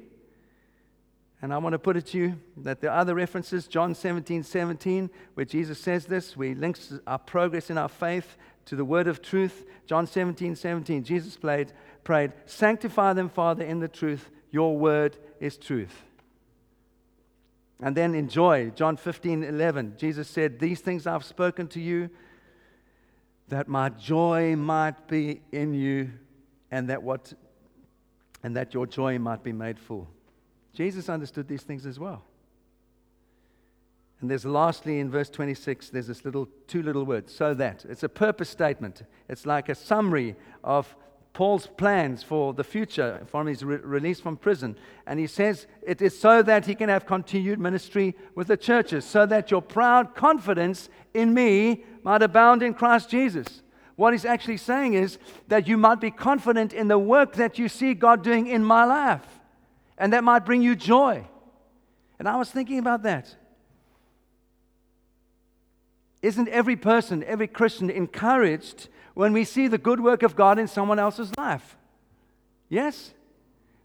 And 1.40 1.52
I 1.52 1.58
want 1.58 1.72
to 1.72 1.78
put 1.78 1.96
it 1.96 2.06
to 2.08 2.18
you 2.18 2.40
that 2.58 2.80
there 2.80 2.90
are 2.90 3.00
other 3.00 3.14
references, 3.14 3.66
John 3.66 3.94
17, 3.94 4.44
17, 4.44 5.10
where 5.34 5.44
Jesus 5.44 5.80
says 5.80 6.06
this, 6.06 6.36
where 6.36 6.50
he 6.50 6.54
links 6.54 6.94
our 7.06 7.18
progress 7.18 7.68
in 7.68 7.78
our 7.78 7.88
faith 7.88 8.36
to 8.66 8.76
the 8.76 8.84
word 8.84 9.08
of 9.08 9.22
truth. 9.22 9.64
John 9.86 10.06
17, 10.06 10.54
17, 10.54 11.02
Jesus 11.02 11.36
played, 11.36 11.72
prayed, 12.04 12.32
Sanctify 12.46 13.14
them, 13.14 13.28
Father, 13.28 13.64
in 13.64 13.80
the 13.80 13.88
truth. 13.88 14.30
Your 14.52 14.76
word 14.76 15.16
is 15.40 15.56
truth. 15.56 16.04
And 17.80 17.96
then 17.96 18.14
in 18.14 18.28
joy, 18.28 18.70
John 18.76 18.96
15, 18.96 19.42
11, 19.42 19.94
Jesus 19.98 20.28
said, 20.28 20.60
These 20.60 20.80
things 20.80 21.06
I've 21.08 21.24
spoken 21.24 21.66
to 21.68 21.80
you, 21.80 22.10
that 23.48 23.66
my 23.66 23.88
joy 23.88 24.54
might 24.54 25.08
be 25.08 25.40
in 25.50 25.74
you, 25.74 26.12
and 26.70 26.88
that 26.88 27.02
what 27.02 27.32
and 28.42 28.56
that 28.56 28.74
your 28.74 28.86
joy 28.86 29.18
might 29.18 29.42
be 29.42 29.52
made 29.52 29.78
full. 29.78 30.08
Jesus 30.74 31.08
understood 31.08 31.48
these 31.48 31.62
things 31.62 31.86
as 31.86 31.98
well. 31.98 32.24
And 34.20 34.30
there's 34.30 34.44
lastly 34.44 35.00
in 35.00 35.10
verse 35.10 35.28
26, 35.28 35.90
there's 35.90 36.06
this 36.06 36.24
little 36.24 36.48
two 36.68 36.82
little 36.82 37.04
words, 37.04 37.34
so 37.34 37.54
that. 37.54 37.84
It's 37.88 38.04
a 38.04 38.08
purpose 38.08 38.48
statement. 38.48 39.02
It's 39.28 39.44
like 39.46 39.68
a 39.68 39.74
summary 39.74 40.36
of 40.62 40.94
Paul's 41.32 41.66
plans 41.66 42.22
for 42.22 42.52
the 42.52 42.62
future 42.62 43.22
from 43.26 43.46
his 43.46 43.64
re- 43.64 43.78
release 43.78 44.20
from 44.20 44.36
prison. 44.36 44.76
And 45.06 45.18
he 45.18 45.26
says 45.26 45.66
it 45.82 46.00
is 46.00 46.18
so 46.18 46.42
that 46.42 46.66
he 46.66 46.74
can 46.74 46.88
have 46.88 47.06
continued 47.06 47.58
ministry 47.58 48.14
with 48.34 48.46
the 48.46 48.56
churches, 48.56 49.04
so 49.04 49.26
that 49.26 49.50
your 49.50 49.62
proud 49.62 50.14
confidence 50.14 50.88
in 51.14 51.34
me 51.34 51.84
might 52.04 52.22
abound 52.22 52.62
in 52.62 52.74
Christ 52.74 53.10
Jesus. 53.10 53.62
What 53.96 54.14
he's 54.14 54.24
actually 54.24 54.56
saying 54.56 54.94
is 54.94 55.18
that 55.48 55.66
you 55.68 55.76
might 55.76 56.00
be 56.00 56.10
confident 56.10 56.72
in 56.72 56.88
the 56.88 56.98
work 56.98 57.34
that 57.34 57.58
you 57.58 57.68
see 57.68 57.94
God 57.94 58.22
doing 58.24 58.46
in 58.46 58.64
my 58.64 58.84
life, 58.84 59.26
and 59.98 60.12
that 60.12 60.24
might 60.24 60.44
bring 60.44 60.62
you 60.62 60.74
joy. 60.74 61.26
And 62.18 62.28
I 62.28 62.36
was 62.36 62.50
thinking 62.50 62.78
about 62.78 63.02
that. 63.02 63.34
Isn't 66.22 66.48
every 66.48 66.76
person, 66.76 67.24
every 67.24 67.48
Christian 67.48 67.90
encouraged 67.90 68.88
when 69.14 69.32
we 69.32 69.44
see 69.44 69.66
the 69.66 69.78
good 69.78 70.00
work 70.00 70.22
of 70.22 70.36
God 70.36 70.58
in 70.58 70.68
someone 70.68 70.98
else's 70.98 71.32
life? 71.36 71.76
Yes? 72.68 73.12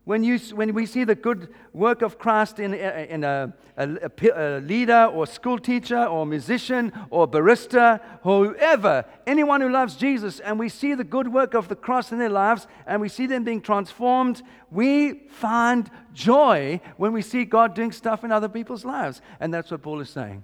When, 0.08 0.24
you, 0.24 0.38
when 0.54 0.72
we 0.72 0.86
see 0.86 1.04
the 1.04 1.14
good 1.14 1.52
work 1.74 2.00
of 2.00 2.18
Christ 2.18 2.58
in, 2.58 2.72
uh, 2.72 2.76
uh, 2.78 3.06
in 3.10 3.24
a, 3.24 3.52
a, 3.76 4.10
a 4.34 4.60
leader 4.60 5.04
or 5.04 5.26
school 5.26 5.58
teacher 5.58 6.02
or 6.02 6.24
musician 6.24 6.94
or 7.10 7.28
barista, 7.28 8.00
whoever, 8.22 9.04
anyone 9.26 9.60
who 9.60 9.68
loves 9.68 9.96
Jesus, 9.96 10.40
and 10.40 10.58
we 10.58 10.70
see 10.70 10.94
the 10.94 11.04
good 11.04 11.30
work 11.30 11.52
of 11.52 11.68
the 11.68 11.76
cross 11.76 12.10
in 12.10 12.18
their 12.18 12.30
lives 12.30 12.66
and 12.86 13.02
we 13.02 13.10
see 13.10 13.26
them 13.26 13.44
being 13.44 13.60
transformed, 13.60 14.40
we 14.70 15.28
find 15.28 15.90
joy 16.14 16.80
when 16.96 17.12
we 17.12 17.20
see 17.20 17.44
God 17.44 17.74
doing 17.74 17.92
stuff 17.92 18.24
in 18.24 18.32
other 18.32 18.48
people's 18.48 18.86
lives. 18.86 19.20
And 19.40 19.52
that's 19.52 19.70
what 19.70 19.82
Paul 19.82 20.00
is 20.00 20.08
saying. 20.08 20.42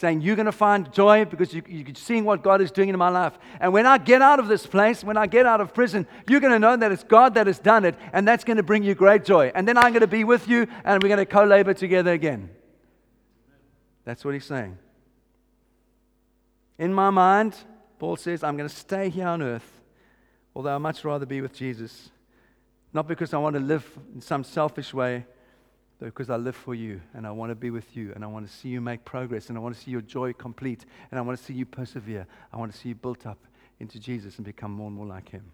Saying, 0.00 0.22
You're 0.22 0.36
going 0.36 0.46
to 0.46 0.52
find 0.52 0.90
joy 0.92 1.26
because 1.26 1.52
you, 1.52 1.62
you're 1.68 1.94
seeing 1.94 2.24
what 2.24 2.42
God 2.42 2.62
is 2.62 2.70
doing 2.70 2.88
in 2.88 2.96
my 2.96 3.10
life. 3.10 3.38
And 3.60 3.70
when 3.72 3.86
I 3.86 3.98
get 3.98 4.22
out 4.22 4.40
of 4.40 4.48
this 4.48 4.66
place, 4.66 5.04
when 5.04 5.18
I 5.18 5.26
get 5.26 5.44
out 5.44 5.60
of 5.60 5.74
prison, 5.74 6.06
you're 6.26 6.40
going 6.40 6.54
to 6.54 6.58
know 6.58 6.74
that 6.74 6.90
it's 6.90 7.04
God 7.04 7.34
that 7.34 7.46
has 7.46 7.58
done 7.58 7.84
it, 7.84 7.94
and 8.14 8.26
that's 8.26 8.42
going 8.42 8.56
to 8.56 8.62
bring 8.62 8.82
you 8.82 8.94
great 8.94 9.26
joy. 9.26 9.52
And 9.54 9.68
then 9.68 9.76
I'm 9.76 9.92
going 9.92 10.00
to 10.00 10.06
be 10.06 10.24
with 10.24 10.48
you, 10.48 10.66
and 10.84 11.02
we're 11.02 11.10
going 11.10 11.18
to 11.18 11.26
co 11.26 11.44
labor 11.44 11.74
together 11.74 12.12
again. 12.12 12.48
That's 14.04 14.24
what 14.24 14.32
he's 14.32 14.46
saying. 14.46 14.78
In 16.78 16.94
my 16.94 17.10
mind, 17.10 17.54
Paul 17.98 18.16
says, 18.16 18.42
I'm 18.42 18.56
going 18.56 18.70
to 18.70 18.74
stay 18.74 19.10
here 19.10 19.26
on 19.26 19.42
earth, 19.42 19.82
although 20.54 20.74
I'd 20.74 20.78
much 20.78 21.04
rather 21.04 21.26
be 21.26 21.42
with 21.42 21.52
Jesus. 21.52 22.08
Not 22.94 23.06
because 23.06 23.34
I 23.34 23.38
want 23.38 23.54
to 23.54 23.60
live 23.60 23.86
in 24.14 24.22
some 24.22 24.44
selfish 24.44 24.94
way, 24.94 25.26
because 26.00 26.30
I 26.30 26.36
live 26.36 26.56
for 26.56 26.74
you 26.74 27.00
and 27.14 27.26
I 27.26 27.30
want 27.30 27.50
to 27.50 27.54
be 27.54 27.70
with 27.70 27.94
you 27.94 28.12
and 28.14 28.24
I 28.24 28.26
want 28.26 28.46
to 28.48 28.52
see 28.52 28.70
you 28.70 28.80
make 28.80 29.04
progress 29.04 29.48
and 29.48 29.58
I 29.58 29.60
want 29.60 29.74
to 29.74 29.80
see 29.80 29.90
your 29.90 30.00
joy 30.00 30.32
complete 30.32 30.86
and 31.10 31.18
I 31.18 31.22
want 31.22 31.38
to 31.38 31.44
see 31.44 31.52
you 31.52 31.66
persevere. 31.66 32.26
I 32.52 32.56
want 32.56 32.72
to 32.72 32.78
see 32.78 32.90
you 32.90 32.94
built 32.94 33.26
up 33.26 33.38
into 33.78 34.00
Jesus 34.00 34.36
and 34.36 34.44
become 34.44 34.72
more 34.72 34.86
and 34.86 34.96
more 34.96 35.06
like 35.06 35.28
Him. 35.28 35.44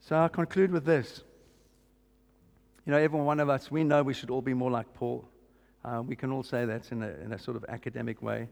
So 0.00 0.16
I'll 0.16 0.28
conclude 0.28 0.70
with 0.70 0.84
this. 0.84 1.22
You 2.86 2.92
know, 2.92 2.98
every 2.98 3.20
one 3.20 3.40
of 3.40 3.48
us, 3.48 3.70
we 3.70 3.84
know 3.84 4.02
we 4.02 4.14
should 4.14 4.30
all 4.30 4.42
be 4.42 4.54
more 4.54 4.70
like 4.70 4.92
Paul. 4.94 5.26
Uh, 5.84 6.02
we 6.06 6.16
can 6.16 6.32
all 6.32 6.42
say 6.42 6.66
that 6.66 6.90
in 6.92 7.02
a, 7.02 7.08
in 7.24 7.32
a 7.32 7.38
sort 7.38 7.56
of 7.56 7.64
academic 7.68 8.20
way. 8.20 8.48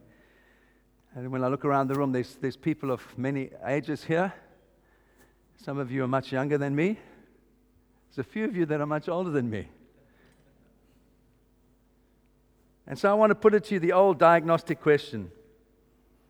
And 1.15 1.31
when 1.31 1.43
I 1.43 1.49
look 1.49 1.65
around 1.65 1.89
the 1.89 1.95
room, 1.95 2.13
there's, 2.13 2.37
there's 2.37 2.57
people 2.57 2.91
of 2.91 3.03
many 3.19 3.51
ages 3.67 4.05
here. 4.05 4.33
Some 5.57 5.79
of 5.79 5.91
you 5.91 6.05
are 6.05 6.09
much 6.09 6.33
younger 6.33 6.57
than 6.57 6.75
me. 6.75 6.99
There's 8.09 8.27
a 8.27 8.31
few 8.31 8.45
of 8.45 8.57
you 8.57 8.67
that 8.67 8.81
are 8.81 8.87
much 8.87 9.09
older 9.09 9.31
than 9.31 9.49
me. 9.49 9.69
And 12.87 12.99
so 12.99 13.11
I 13.11 13.15
want 13.15 13.31
to 13.31 13.35
put 13.35 13.55
it 13.55 13.65
to 13.65 13.75
you 13.75 13.81
the 13.81 13.93
old 13.93 14.19
diagnostic 14.19 14.81
question 14.81 15.31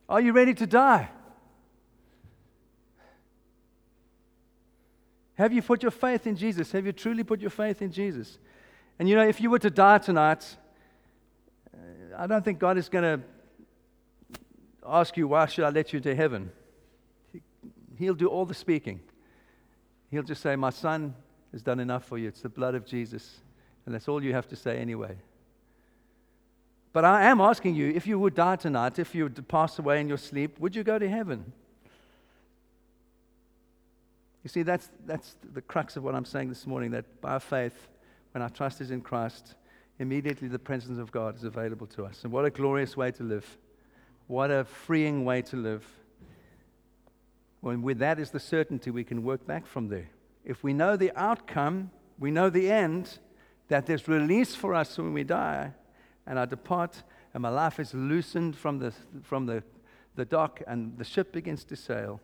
Are 0.09 0.21
you 0.21 0.33
ready 0.33 0.55
to 0.55 0.67
die? 0.67 1.11
Have 5.35 5.53
you 5.53 5.63
put 5.63 5.83
your 5.83 5.93
faith 5.93 6.27
in 6.27 6.35
Jesus? 6.35 6.73
Have 6.73 6.85
you 6.85 6.93
truly 6.93 7.23
put 7.23 7.41
your 7.41 7.51
faith 7.51 7.81
in 7.81 7.93
Jesus? 7.93 8.39
And 8.99 9.09
you 9.09 9.15
know, 9.15 9.27
if 9.27 9.41
you 9.41 9.51
were 9.51 9.61
to 9.61 9.71
die 9.71 9.99
tonight, 9.99 10.57
I 12.17 12.27
don't 12.27 12.45
think 12.45 12.59
God 12.59 12.77
is 12.77 12.89
going 12.89 13.05
to 13.05 13.25
ask 14.85 15.17
you, 15.17 15.29
why 15.29 15.47
should 15.47 15.65
I 15.65 15.71
let 15.71 15.93
you 15.93 15.99
into 15.99 16.13
heaven? 16.13 16.51
He'll 17.97 18.15
do 18.15 18.27
all 18.27 18.45
the 18.45 18.55
speaking. 18.55 19.01
He'll 20.11 20.25
just 20.25 20.43
say, 20.43 20.57
My 20.57 20.71
son 20.71 21.15
has 21.53 21.63
done 21.63 21.81
enough 21.81 22.05
for 22.05 22.19
you. 22.19 22.29
It's 22.29 22.43
the 22.43 22.49
blood 22.49 22.75
of 22.75 22.85
Jesus. 22.85 23.41
And 23.87 23.95
that's 23.95 24.09
all 24.09 24.23
you 24.23 24.33
have 24.35 24.49
to 24.49 24.57
say 24.57 24.79
anyway. 24.79 25.17
But 26.93 27.05
I 27.05 27.25
am 27.25 27.41
asking 27.41 27.75
you 27.75 27.91
if 27.95 28.07
you 28.07 28.19
would 28.19 28.35
die 28.35 28.57
tonight, 28.57 28.99
if 28.99 29.15
you 29.15 29.25
would 29.25 29.49
pass 29.49 29.79
away 29.79 30.01
in 30.01 30.09
your 30.09 30.19
sleep, 30.19 30.59
would 30.59 30.75
you 30.75 30.83
go 30.83 30.99
to 30.99 31.09
heaven? 31.09 31.53
You 34.43 34.49
see, 34.49 34.63
that's, 34.63 34.91
that's 35.07 35.37
the 35.53 35.61
crux 35.61 35.97
of 35.97 36.05
what 36.05 36.15
I'm 36.15 36.25
saying 36.25 36.49
this 36.49 36.67
morning 36.67 36.91
that 36.93 37.21
by 37.21 37.39
faith, 37.39 37.89
when 38.33 38.43
our 38.43 38.51
trust 38.51 38.81
is 38.81 38.91
in 38.91 39.01
Christ, 39.01 39.55
immediately 39.99 40.49
the 40.49 40.59
presence 40.59 40.99
of 40.99 41.11
God 41.13 41.37
is 41.37 41.45
available 41.45 41.87
to 41.89 42.05
us. 42.05 42.25
And 42.25 42.33
what 42.33 42.45
a 42.45 42.51
glorious 42.51 42.97
way 42.97 43.11
to 43.13 43.23
live! 43.23 43.59
What 44.27 44.51
a 44.51 44.65
freeing 44.65 45.25
way 45.25 45.41
to 45.43 45.57
live. 45.57 45.87
When 47.61 47.83
with 47.83 47.99
that 47.99 48.19
is 48.19 48.31
the 48.31 48.41
certainty, 48.41 48.91
we 48.91 49.03
can 49.03 49.23
work 49.23 49.47
back 49.47 49.67
from 49.67 49.89
there. 49.89 50.09
If 50.49 50.65
we 50.65 50.73
know 50.73 50.97
the 50.97 51.13
outcome, 51.15 51.91
we 52.19 52.31
know 52.31 52.49
the 52.49 52.71
end, 52.71 53.19
that 53.69 53.85
there's 53.85 54.09
release 54.09 54.55
for 54.55 54.75
us 54.75 54.97
when 54.97 55.13
we 55.13 55.23
die, 55.23 55.73
and 56.27 56.39
I 56.39 56.47
depart, 56.47 57.03
and 57.35 57.43
my 57.43 57.51
life 57.51 57.79
is 57.79 57.93
loosened 57.93 58.57
from 58.57 58.79
the, 58.79 58.95
from 59.23 59.45
the, 59.45 59.63
the 60.17 60.25
dock, 60.25 60.63
and 60.67 60.97
the 60.97 61.05
ship 61.05 61.33
begins 61.33 61.65
to 61.65 61.77
sail, 61.77 62.23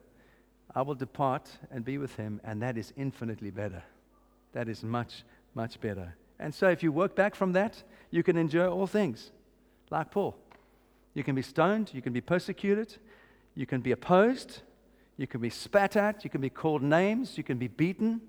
I 0.75 0.81
will 0.81 0.95
depart 0.95 1.51
and 1.71 1.85
be 1.85 1.99
with 1.99 2.17
him, 2.17 2.41
and 2.43 2.63
that 2.63 2.79
is 2.79 2.95
infinitely 2.97 3.51
better. 3.51 3.83
That 4.55 4.71
is 4.71 4.83
much, 4.83 5.23
much 5.55 5.79
better. 5.79 6.17
And 6.39 6.55
so, 6.55 6.69
if 6.71 6.83
you 6.83 6.93
work 6.93 7.15
back 7.15 7.35
from 7.35 7.53
that, 7.53 7.83
you 8.11 8.23
can 8.23 8.39
endure 8.39 8.69
all 8.69 8.87
things, 8.87 9.33
like 9.91 10.11
Paul. 10.11 10.35
You 11.13 11.23
can 11.23 11.35
be 11.35 11.43
stoned, 11.43 11.91
you 11.93 12.01
can 12.01 12.15
be 12.15 12.23
persecuted, 12.23 12.97
you 13.55 13.67
can 13.67 13.83
be 13.83 13.93
opposed, 13.93 14.63
you 15.16 15.27
can 15.27 15.40
be 15.40 15.50
spat 15.50 15.96
at, 15.96 16.24
you 16.24 16.31
can 16.31 16.40
be 16.40 16.50
called 16.50 16.83
names, 16.83 17.38
you 17.38 17.44
can 17.44 17.59
be 17.59 17.68
beaten. 17.68 18.20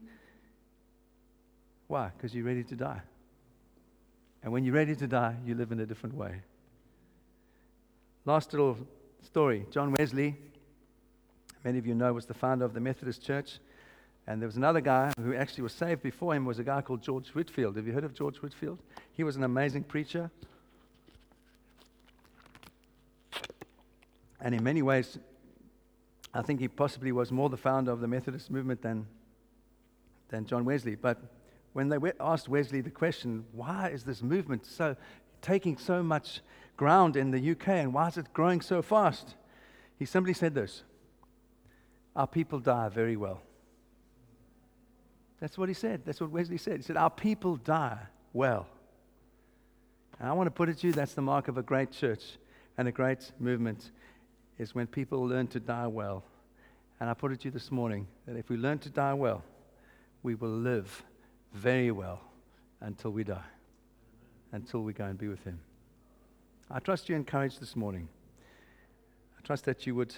Why? 1.88 2.12
Because 2.16 2.34
you're 2.34 2.46
ready 2.46 2.64
to 2.64 2.76
die. 2.76 3.02
And 4.44 4.54
when 4.54 4.64
you're 4.64 4.76
ready 4.76 4.96
to 4.96 5.08
die, 5.08 5.36
you 5.46 5.56
live 5.56 5.72
in 5.72 5.80
a 5.80 5.86
different 5.86 6.16
way. 6.16 6.42
Last 8.26 8.54
little 8.54 8.78
story 9.24 9.66
John 9.72 9.94
Wesley, 9.98 10.36
many 11.64 11.80
of 11.80 11.86
you 11.88 11.96
know, 11.96 12.14
was 12.14 12.26
the 12.26 12.34
founder 12.34 12.66
of 12.66 12.74
the 12.74 12.80
Methodist 12.80 13.24
Church. 13.24 13.60
And 14.28 14.42
there 14.42 14.48
was 14.48 14.58
another 14.58 14.82
guy 14.82 15.12
who 15.20 15.36
actually 15.36 15.64
was 15.64 15.74
saved 15.74 16.02
before 16.02 16.34
him 16.34 16.46
was 16.46 16.58
a 16.58 16.64
guy 16.64 16.82
called 16.82 17.04
George 17.04 17.30
Whitefield. 17.30 17.76
Have 17.76 17.86
you 17.86 17.94
heard 17.94 18.04
of 18.04 18.14
George 18.16 18.38
Whitefield? 18.38 18.80
He 19.14 19.24
was 19.24 19.36
an 19.36 19.44
amazing 19.44 19.84
preacher. 19.84 20.32
And 24.42 24.56
in 24.56 24.64
many 24.64 24.82
ways, 24.82 25.18
I 26.36 26.42
think 26.42 26.60
he 26.60 26.68
possibly 26.68 27.14
was 27.14 27.32
more 27.32 27.50
the 27.50 27.58
founder 27.58 27.92
of 27.92 28.02
the 28.02 28.10
Methodist 28.10 28.52
movement 28.52 28.82
than, 28.82 29.08
than 30.28 30.46
John 30.46 30.66
Wesley. 30.66 30.96
But 30.96 31.18
when 31.72 31.88
they 31.88 31.98
asked 32.20 32.50
Wesley 32.50 32.82
the 32.82 32.90
question, 32.90 33.46
why 33.54 33.90
is 33.90 34.04
this 34.04 34.22
movement 34.22 34.66
so 34.66 34.98
taking 35.42 35.78
so 35.78 36.04
much 36.04 36.42
ground 36.76 37.16
in 37.16 37.32
the 37.32 37.52
UK 37.52 37.70
and 37.70 37.94
why 37.94 38.10
is 38.10 38.18
it 38.18 38.34
growing 38.34 38.60
so 38.60 38.82
fast? 38.82 39.36
He 39.98 40.04
simply 40.04 40.34
said 40.34 40.54
this 40.54 40.84
Our 42.18 42.28
people 42.28 42.60
die 42.60 42.90
very 42.90 43.16
well. 43.16 43.42
That's 45.40 45.58
what 45.58 45.70
he 45.70 45.76
said. 45.76 46.02
That's 46.06 46.20
what 46.20 46.32
Wesley 46.32 46.58
said. 46.58 46.78
He 46.78 46.82
said, 46.84 46.98
Our 46.98 47.10
people 47.10 47.56
die 47.56 48.00
well. 48.34 48.68
And 50.20 50.28
I 50.28 50.34
want 50.34 50.48
to 50.48 50.52
put 50.52 50.68
it 50.68 50.80
to 50.80 50.88
you 50.88 50.94
that's 50.94 51.14
the 51.14 51.22
mark 51.22 51.48
of 51.48 51.58
a 51.58 51.64
great 51.64 51.92
church 51.92 52.24
and 52.78 52.90
a 52.90 52.92
great 52.92 53.32
movement 53.40 53.92
is 54.58 54.74
when 54.74 54.88
people 54.88 55.20
learn 55.26 55.48
to 55.48 55.60
die 55.60 55.88
well. 55.88 56.24
And 57.00 57.10
I 57.10 57.14
put 57.14 57.32
it 57.32 57.42
to 57.42 57.46
you 57.46 57.52
this 57.52 57.72
morning 57.72 58.08
that 58.26 58.38
if 58.38 58.50
we 58.50 58.58
learn 58.58 58.80
to 58.80 58.90
die 58.90 59.14
well, 59.14 59.44
we 60.24 60.36
will 60.36 60.50
live 60.50 61.04
very 61.54 61.92
well 61.92 62.22
until 62.82 63.12
we 63.12 63.24
die, 63.24 63.44
until 64.52 64.82
we 64.82 64.94
go 64.94 65.06
and 65.06 65.18
be 65.18 65.28
with 65.28 65.44
Him. 65.44 65.60
I 66.70 66.80
trust 66.80 67.10
you 67.10 67.16
encouraged 67.16 67.62
this 67.62 67.76
morning. 67.76 68.08
I 69.38 69.46
trust 69.46 69.66
that 69.66 69.86
you 69.86 69.94
would 69.96 70.16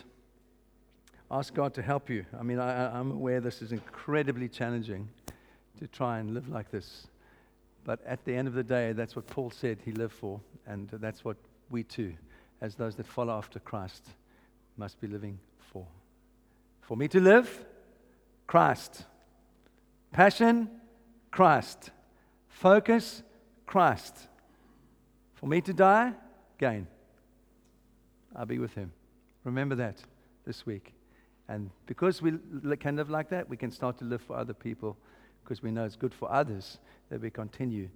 ask 1.30 1.54
God 1.54 1.73
to 1.73 1.82
help 1.82 2.10
you. 2.10 2.26
I 2.39 2.43
mean, 2.43 2.60
I, 2.60 2.97
am 2.97 3.12
aware 3.12 3.41
this 3.41 3.62
is 3.62 3.71
incredibly 3.71 4.47
challenging 4.47 5.10
to 5.80 5.88
try 5.88 6.19
and 6.19 6.34
live 6.34 6.47
like 6.47 6.71
this. 6.71 7.08
But 7.84 8.06
at 8.06 8.23
the 8.26 8.36
end 8.36 8.47
of 8.47 8.54
the 8.54 8.63
day, 8.63 8.93
that's 8.93 9.15
what 9.15 9.28
Paul 9.28 9.50
said 9.50 9.80
he 9.84 9.91
lived 9.91 10.13
for, 10.13 10.39
and 10.65 10.89
that's 10.89 11.26
what 11.26 11.38
we 11.69 11.84
too, 11.84 12.13
as 12.62 12.76
those 12.76 12.95
that 12.95 13.08
follow 13.08 13.34
after 13.34 13.60
Christ, 13.60 14.06
must 14.78 15.02
be 15.02 15.08
living 15.08 15.40
for. 15.72 15.86
For 16.82 16.96
me 16.96 17.08
to 17.10 17.20
live, 17.20 17.66
Christ. 18.46 19.04
Passion, 20.12 20.70
Christ. 21.32 21.92
Focus, 22.48 23.24
Christ. 23.66 24.16
For 25.36 25.48
me 25.48 25.62
to 25.62 25.74
die, 25.74 26.13
gain. 26.58 26.88
I'll 28.36 28.46
be 28.46 28.60
with 28.60 28.74
Him. 28.74 28.92
Remember 29.44 29.76
that 29.76 29.98
this 30.46 30.66
week. 30.66 30.94
And 31.50 31.70
because 31.86 32.22
we 32.22 32.34
can 32.80 32.96
live 32.96 33.10
like 33.10 33.30
that, 33.30 33.50
we 33.50 33.58
can 33.58 33.72
start 33.72 33.98
to 34.00 34.06
live 34.06 34.22
for 34.22 34.36
other 34.36 34.54
people 34.54 34.98
because 35.44 35.63
we 35.63 35.72
know 35.72 35.86
it's 35.86 35.96
good 35.96 36.13
for 36.13 36.32
others 36.32 36.78
that 37.10 37.22
we 37.22 37.30
continue 37.30 37.90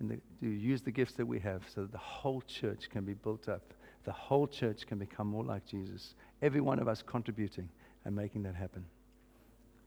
the, 0.00 0.18
to 0.40 0.48
use 0.48 0.82
the 0.82 0.90
gifts 0.90 1.14
that 1.14 1.26
we 1.26 1.40
have 1.40 1.62
so 1.74 1.82
that 1.82 1.92
the 1.92 1.98
whole 1.98 2.42
church 2.42 2.88
can 2.90 3.04
be 3.04 3.14
built 3.14 3.48
up 3.48 3.62
the 4.08 4.12
whole 4.12 4.46
church 4.46 4.86
can 4.86 4.98
become 4.98 5.26
more 5.26 5.44
like 5.44 5.66
Jesus. 5.66 6.14
Every 6.40 6.60
one 6.60 6.78
of 6.78 6.88
us 6.88 7.02
contributing 7.02 7.68
and 8.04 8.14
making 8.14 8.42
that 8.44 8.54
happen 8.54 8.84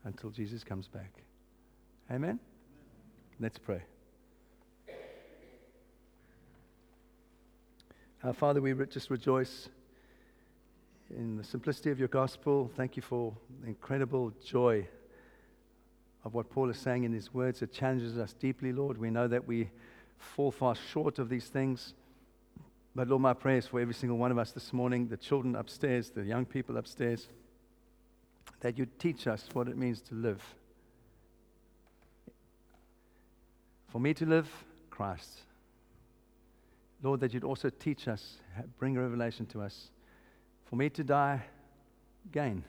until 0.03 0.29
Jesus 0.29 0.63
comes 0.63 0.87
back. 0.87 1.11
Amen? 2.11 2.39
Let's 3.39 3.57
pray. 3.57 3.81
Our 8.23 8.33
Father, 8.33 8.61
we 8.61 8.73
just 8.85 9.09
rejoice 9.09 9.69
in 11.09 11.37
the 11.37 11.43
simplicity 11.43 11.89
of 11.89 11.99
your 11.99 12.07
gospel. 12.07 12.69
Thank 12.75 12.95
you 12.95 13.01
for 13.01 13.33
the 13.61 13.67
incredible 13.67 14.31
joy 14.45 14.87
of 16.23 16.33
what 16.33 16.49
Paul 16.49 16.69
is 16.69 16.77
saying 16.77 17.03
in 17.03 17.13
his 17.13 17.33
words. 17.33 17.61
It 17.61 17.71
challenges 17.73 18.17
us 18.17 18.33
deeply, 18.33 18.73
Lord. 18.73 18.97
We 18.97 19.09
know 19.09 19.27
that 19.27 19.47
we 19.47 19.69
fall 20.17 20.51
far 20.51 20.75
short 20.75 21.17
of 21.17 21.29
these 21.29 21.47
things. 21.47 21.93
But 22.93 23.07
Lord, 23.07 23.21
my 23.21 23.33
prayer 23.33 23.57
is 23.57 23.67
for 23.67 23.79
every 23.79 23.93
single 23.93 24.17
one 24.17 24.31
of 24.31 24.37
us 24.37 24.51
this 24.51 24.73
morning, 24.73 25.07
the 25.07 25.17
children 25.17 25.55
upstairs, 25.55 26.09
the 26.09 26.23
young 26.23 26.45
people 26.45 26.77
upstairs, 26.77 27.27
that 28.59 28.77
you 28.77 28.85
teach 28.99 29.27
us 29.27 29.47
what 29.53 29.67
it 29.67 29.77
means 29.77 30.01
to 30.01 30.15
live. 30.15 30.43
For 33.87 33.99
me 33.99 34.13
to 34.15 34.25
live, 34.25 34.49
Christ. 34.89 35.41
Lord, 37.01 37.21
that 37.21 37.33
you'd 37.33 37.43
also 37.43 37.69
teach 37.69 38.07
us, 38.07 38.37
bring 38.77 38.95
revelation 38.95 39.45
to 39.47 39.61
us. 39.61 39.89
For 40.65 40.75
me 40.75 40.89
to 40.89 41.03
die, 41.03 41.43
gain. 42.31 42.63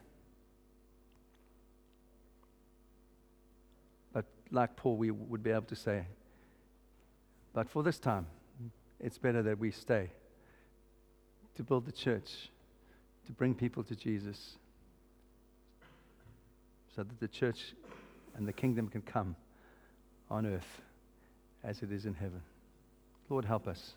But 4.13 4.25
like 4.51 4.77
Paul, 4.77 4.97
we 4.97 5.11
would 5.11 5.43
be 5.43 5.51
able 5.51 5.63
to 5.63 5.77
say, 5.77 6.07
but 7.53 7.69
for 7.69 7.83
this 7.83 7.99
time, 7.99 8.27
it's 9.03 9.19
better 9.19 9.43
that 9.43 9.59
we 9.59 9.71
stay 9.71 10.11
to 11.57 11.63
build 11.63 11.85
the 11.85 11.93
church, 11.93 12.51
to 13.27 13.33
bring 13.33 13.55
people 13.55 13.83
to 13.85 13.97
Jesus, 13.97 14.57
so 16.95 17.03
that 17.03 17.21
the 17.21 17.29
church 17.29 17.75
and 18.37 18.47
the 18.47 18.53
kingdom 18.53 18.89
can 18.89 19.03
come 19.03 19.37
on 20.31 20.47
earth 20.47 20.81
as 21.65 21.83
it 21.83 21.93
is 21.93 22.07
in 22.07 22.15
heaven. 22.15 22.41
Lord, 23.29 23.45
help 23.45 23.67
us. 23.67 23.93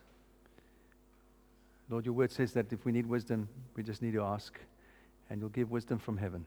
Lord, 1.89 2.05
your 2.05 2.13
word 2.13 2.31
says 2.31 2.53
that 2.53 2.71
if 2.73 2.83
we 2.83 2.91
need 2.91 3.05
wisdom, 3.05 3.47
we 3.75 3.83
just 3.83 4.01
need 4.01 4.13
to 4.13 4.23
ask, 4.23 4.59
and 5.29 5.39
you'll 5.39 5.49
give 5.49 5.71
wisdom 5.71 5.99
from 5.99 6.17
heaven 6.17 6.45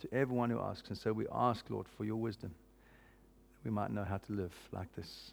to 0.00 0.14
everyone 0.14 0.50
who 0.50 0.60
asks. 0.60 0.88
And 0.88 0.96
so 0.96 1.12
we 1.12 1.26
ask, 1.32 1.68
Lord, 1.68 1.86
for 1.96 2.04
your 2.04 2.16
wisdom, 2.16 2.54
that 3.52 3.68
we 3.68 3.74
might 3.74 3.90
know 3.90 4.04
how 4.04 4.16
to 4.16 4.32
live 4.32 4.52
like 4.72 4.94
this. 4.96 5.32